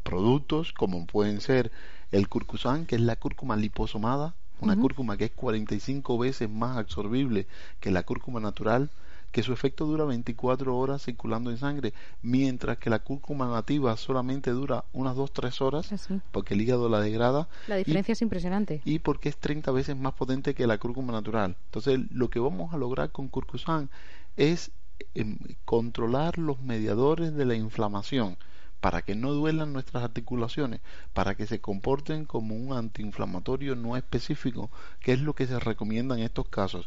Productos 0.03 0.73
como 0.73 1.07
pueden 1.07 1.41
ser 1.41 1.71
el 2.11 2.29
curcusán, 2.29 2.87
que 2.87 2.97
es 2.97 3.01
la 3.01 3.17
cúrcuma 3.17 3.57
liposomada, 3.57 4.35
una 4.61 4.75
cúrcuma 4.75 5.17
que 5.17 5.27
es 5.27 5.31
45 5.33 6.19
veces 6.19 6.49
más 6.49 6.79
absorbible 6.79 7.47
que 7.79 7.91
la 7.91 8.03
cúrcuma 8.03 8.41
natural, 8.41 8.91
que 9.37 9.43
su 9.43 9.53
efecto 9.53 9.85
dura 9.85 10.07
24 10.07 10.75
horas 10.75 11.03
circulando 11.05 11.51
en 11.51 11.59
sangre, 11.59 11.93
mientras 12.23 12.79
que 12.79 12.89
la 12.89 13.01
cúrcuma 13.01 13.47
nativa 13.47 13.95
solamente 13.99 14.51
dura 14.51 14.87
unas 14.95 15.15
2-3 15.15 15.61
horas, 15.61 16.09
porque 16.33 16.55
el 16.55 16.63
hígado 16.63 16.89
la 16.89 17.03
degrada. 17.03 17.47
La 17.67 17.77
diferencia 17.77 18.13
es 18.13 18.23
impresionante. 18.23 18.81
Y 18.87 18.99
porque 19.01 19.29
es 19.29 19.37
30 19.37 19.71
veces 19.73 19.95
más 19.95 20.15
potente 20.15 20.55
que 20.55 20.67
la 20.67 20.79
cúrcuma 20.79 21.13
natural. 21.13 21.55
Entonces, 21.67 22.01
lo 22.11 22.31
que 22.31 22.39
vamos 22.39 22.73
a 22.73 22.79
lograr 22.79 23.11
con 23.13 23.29
curcusan 23.29 23.91
es 24.39 24.71
em, 25.15 25.37
controlar 25.67 26.39
los 26.39 26.63
mediadores 26.63 27.35
de 27.35 27.45
la 27.45 27.57
inflamación 27.57 28.39
para 28.81 29.03
que 29.03 29.15
no 29.15 29.33
duelan 29.33 29.73
nuestras 29.75 30.03
articulaciones, 30.03 30.81
para 31.13 31.35
que 31.35 31.47
se 31.47 31.61
comporten 31.61 32.25
como 32.25 32.55
un 32.55 32.75
antiinflamatorio 32.75 33.75
no 33.75 33.99
específico, 33.99 34.71
que 35.01 35.13
es 35.13 35.21
lo 35.21 35.35
que 35.35 35.47
se 35.47 35.59
recomienda 35.59 36.17
en 36.17 36.23
estos 36.23 36.49
casos 36.49 36.87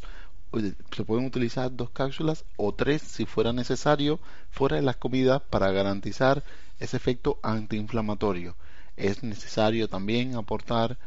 se 0.51 1.05
pueden 1.05 1.25
utilizar 1.25 1.75
dos 1.75 1.91
cápsulas 1.91 2.45
o 2.57 2.73
tres 2.73 3.01
si 3.01 3.25
fuera 3.25 3.53
necesario 3.53 4.19
fuera 4.49 4.77
de 4.77 4.81
las 4.81 4.95
comidas 4.95 5.41
para 5.49 5.71
garantizar 5.71 6.43
ese 6.79 6.97
efecto 6.97 7.39
antiinflamatorio. 7.43 8.55
Es 8.97 9.23
necesario 9.23 9.88
también 9.88 10.35
aportar 10.35 10.97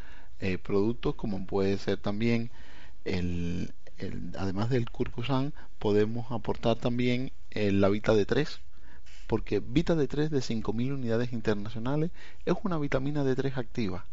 eh, 0.40 0.59
productos 0.59 1.14
como 1.14 1.46
puede 1.46 1.78
ser 1.78 1.98
también 1.98 2.50
el, 3.05 3.72
además 4.38 4.70
del 4.70 4.90
curcusan 4.90 5.52
podemos 5.78 6.31
aportar 6.31 6.76
también 6.76 7.33
la 7.50 7.88
Vita 7.88 8.12
D3 8.14 8.61
porque 9.26 9.61
Vita 9.61 9.94
D3 9.94 10.28
de 10.28 10.40
5.000 10.40 10.94
unidades 10.94 11.33
internacionales 11.33 12.11
es 12.44 12.55
una 12.62 12.78
vitamina 12.78 13.24
D3 13.24 13.57
activa 13.57 14.05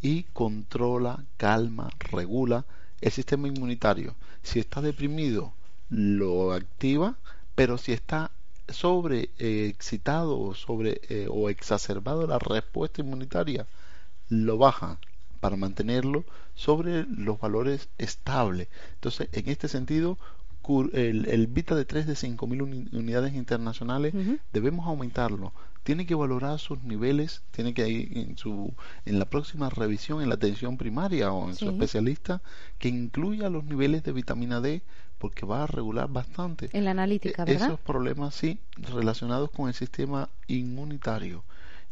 y 0.00 0.24
controla, 0.32 1.24
calma, 1.36 1.90
regula 1.98 2.64
el 3.00 3.12
sistema 3.12 3.48
inmunitario. 3.48 4.14
Si 4.42 4.58
está 4.58 4.80
deprimido, 4.80 5.52
lo 5.88 6.52
activa, 6.52 7.16
pero 7.54 7.78
si 7.78 7.92
está 7.92 8.30
sobre 8.68 9.30
eh, 9.38 9.66
excitado 9.66 10.38
o 10.38 10.54
sobre 10.54 11.00
eh, 11.08 11.26
o 11.28 11.50
exacerbado 11.50 12.26
la 12.26 12.38
respuesta 12.38 13.00
inmunitaria, 13.00 13.66
lo 14.28 14.58
baja 14.58 14.98
para 15.40 15.56
mantenerlo 15.56 16.24
sobre 16.54 17.04
los 17.06 17.40
valores 17.40 17.88
estables. 17.98 18.68
Entonces, 18.94 19.28
en 19.32 19.48
este 19.48 19.68
sentido, 19.68 20.18
el, 20.92 21.26
el 21.26 21.46
beta 21.48 21.74
de 21.74 21.84
3 21.84 22.06
de 22.06 22.12
5.000 22.12 22.92
unidades 22.92 23.34
internacionales 23.34 24.14
debemos 24.52 24.86
aumentarlo 24.86 25.52
tiene 25.82 26.06
que 26.06 26.14
valorar 26.14 26.58
sus 26.58 26.82
niveles, 26.82 27.42
tiene 27.50 27.74
que 27.74 27.88
ir 27.88 28.18
en 28.18 28.36
su 28.36 28.74
en 29.04 29.18
la 29.18 29.24
próxima 29.24 29.70
revisión 29.70 30.22
en 30.22 30.28
la 30.28 30.34
atención 30.34 30.76
primaria 30.76 31.32
o 31.32 31.48
en 31.48 31.56
su 31.56 31.68
especialista 31.68 32.42
que 32.78 32.88
incluya 32.88 33.48
los 33.48 33.64
niveles 33.64 34.02
de 34.02 34.12
vitamina 34.12 34.60
D 34.60 34.82
porque 35.18 35.44
va 35.44 35.64
a 35.64 35.66
regular 35.66 36.08
bastante. 36.08 36.70
En 36.72 36.86
la 36.86 36.92
analítica, 36.92 37.44
¿verdad? 37.44 37.68
Esos 37.68 37.80
problemas 37.80 38.34
sí 38.34 38.58
relacionados 38.76 39.50
con 39.50 39.68
el 39.68 39.74
sistema 39.74 40.30
inmunitario 40.48 41.44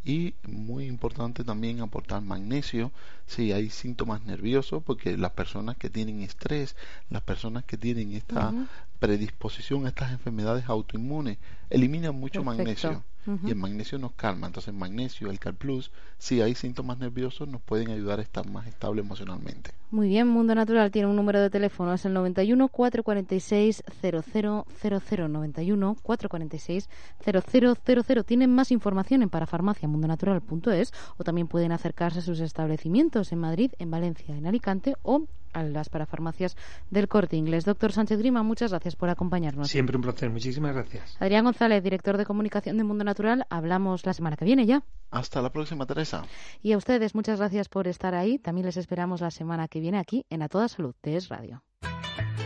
y 0.04 0.34
muy 0.44 0.86
importante 0.86 1.44
también 1.44 1.80
aportar 1.80 2.22
magnesio 2.22 2.92
si 3.26 3.52
hay 3.52 3.68
síntomas 3.68 4.24
nerviosos 4.24 4.82
porque 4.82 5.18
las 5.18 5.32
personas 5.32 5.76
que 5.76 5.90
tienen 5.90 6.22
estrés 6.22 6.76
las 7.10 7.22
personas 7.22 7.64
que 7.64 7.76
tienen 7.76 8.12
esta 8.12 8.54
predisposición 8.98 9.86
a 9.86 9.88
estas 9.88 10.12
enfermedades 10.12 10.68
autoinmunes 10.68 11.38
eliminan 11.70 12.18
mucho 12.18 12.42
magnesio 12.42 13.04
y 13.44 13.50
el 13.50 13.56
magnesio 13.56 13.98
nos 13.98 14.12
calma. 14.12 14.46
Entonces, 14.46 14.72
magnesio, 14.72 15.30
el 15.30 15.38
Plus, 15.38 15.90
si 16.16 16.40
hay 16.40 16.54
síntomas 16.54 16.98
nerviosos, 16.98 17.46
nos 17.46 17.60
pueden 17.60 17.90
ayudar 17.90 18.20
a 18.20 18.22
estar 18.22 18.48
más 18.48 18.66
estable 18.66 19.02
emocionalmente. 19.02 19.72
Muy 19.90 20.08
bien, 20.08 20.28
Mundo 20.28 20.54
Natural 20.54 20.90
tiene 20.90 21.08
un 21.08 21.16
número 21.16 21.40
de 21.40 21.50
teléfono, 21.50 21.92
es 21.92 22.04
el 22.04 22.14
91 22.14 22.68
446 22.68 23.84
0000 24.00 25.28
91 25.28 25.96
446 26.02 26.88
0000. 27.24 28.24
Tienen 28.24 28.54
más 28.54 28.70
información 28.70 29.22
en 29.22 29.30
parafarmaciamundonatural.es 29.30 30.92
o 31.18 31.24
también 31.24 31.48
pueden 31.48 31.72
acercarse 31.72 32.20
a 32.20 32.22
sus 32.22 32.40
establecimientos 32.40 33.32
en 33.32 33.38
Madrid, 33.40 33.72
en 33.78 33.90
Valencia, 33.90 34.36
en 34.36 34.46
Alicante 34.46 34.94
o 35.02 35.24
a 35.52 35.62
las 35.62 35.88
parafarmacias 35.88 36.56
del 36.90 37.08
Corte 37.08 37.36
Inglés. 37.36 37.64
Doctor 37.64 37.92
Sánchez 37.92 38.18
Grima, 38.18 38.42
muchas 38.42 38.70
gracias 38.70 38.96
por 38.96 39.08
acompañarnos. 39.08 39.68
Siempre 39.68 39.96
un 39.96 40.02
placer, 40.02 40.30
muchísimas 40.30 40.74
gracias. 40.74 41.16
Adrián 41.20 41.44
González, 41.44 41.82
director 41.82 42.16
de 42.16 42.24
comunicación 42.24 42.76
de 42.76 42.84
Mundo 42.84 43.04
Natural, 43.04 43.46
hablamos 43.50 44.06
la 44.06 44.12
semana 44.12 44.36
que 44.36 44.44
viene 44.44 44.66
ya. 44.66 44.82
Hasta 45.10 45.42
la 45.42 45.50
próxima, 45.50 45.86
Teresa. 45.86 46.24
Y 46.62 46.72
a 46.72 46.76
ustedes, 46.76 47.14
muchas 47.14 47.38
gracias 47.38 47.68
por 47.68 47.88
estar 47.88 48.14
ahí. 48.14 48.38
También 48.38 48.66
les 48.66 48.76
esperamos 48.76 49.20
la 49.20 49.30
semana 49.30 49.68
que 49.68 49.80
viene 49.80 49.98
aquí 49.98 50.26
en 50.30 50.42
A 50.42 50.48
Toda 50.48 50.68
Salud 50.68 50.94
de 51.02 51.16
Es 51.16 51.28
Radio. 51.28 51.62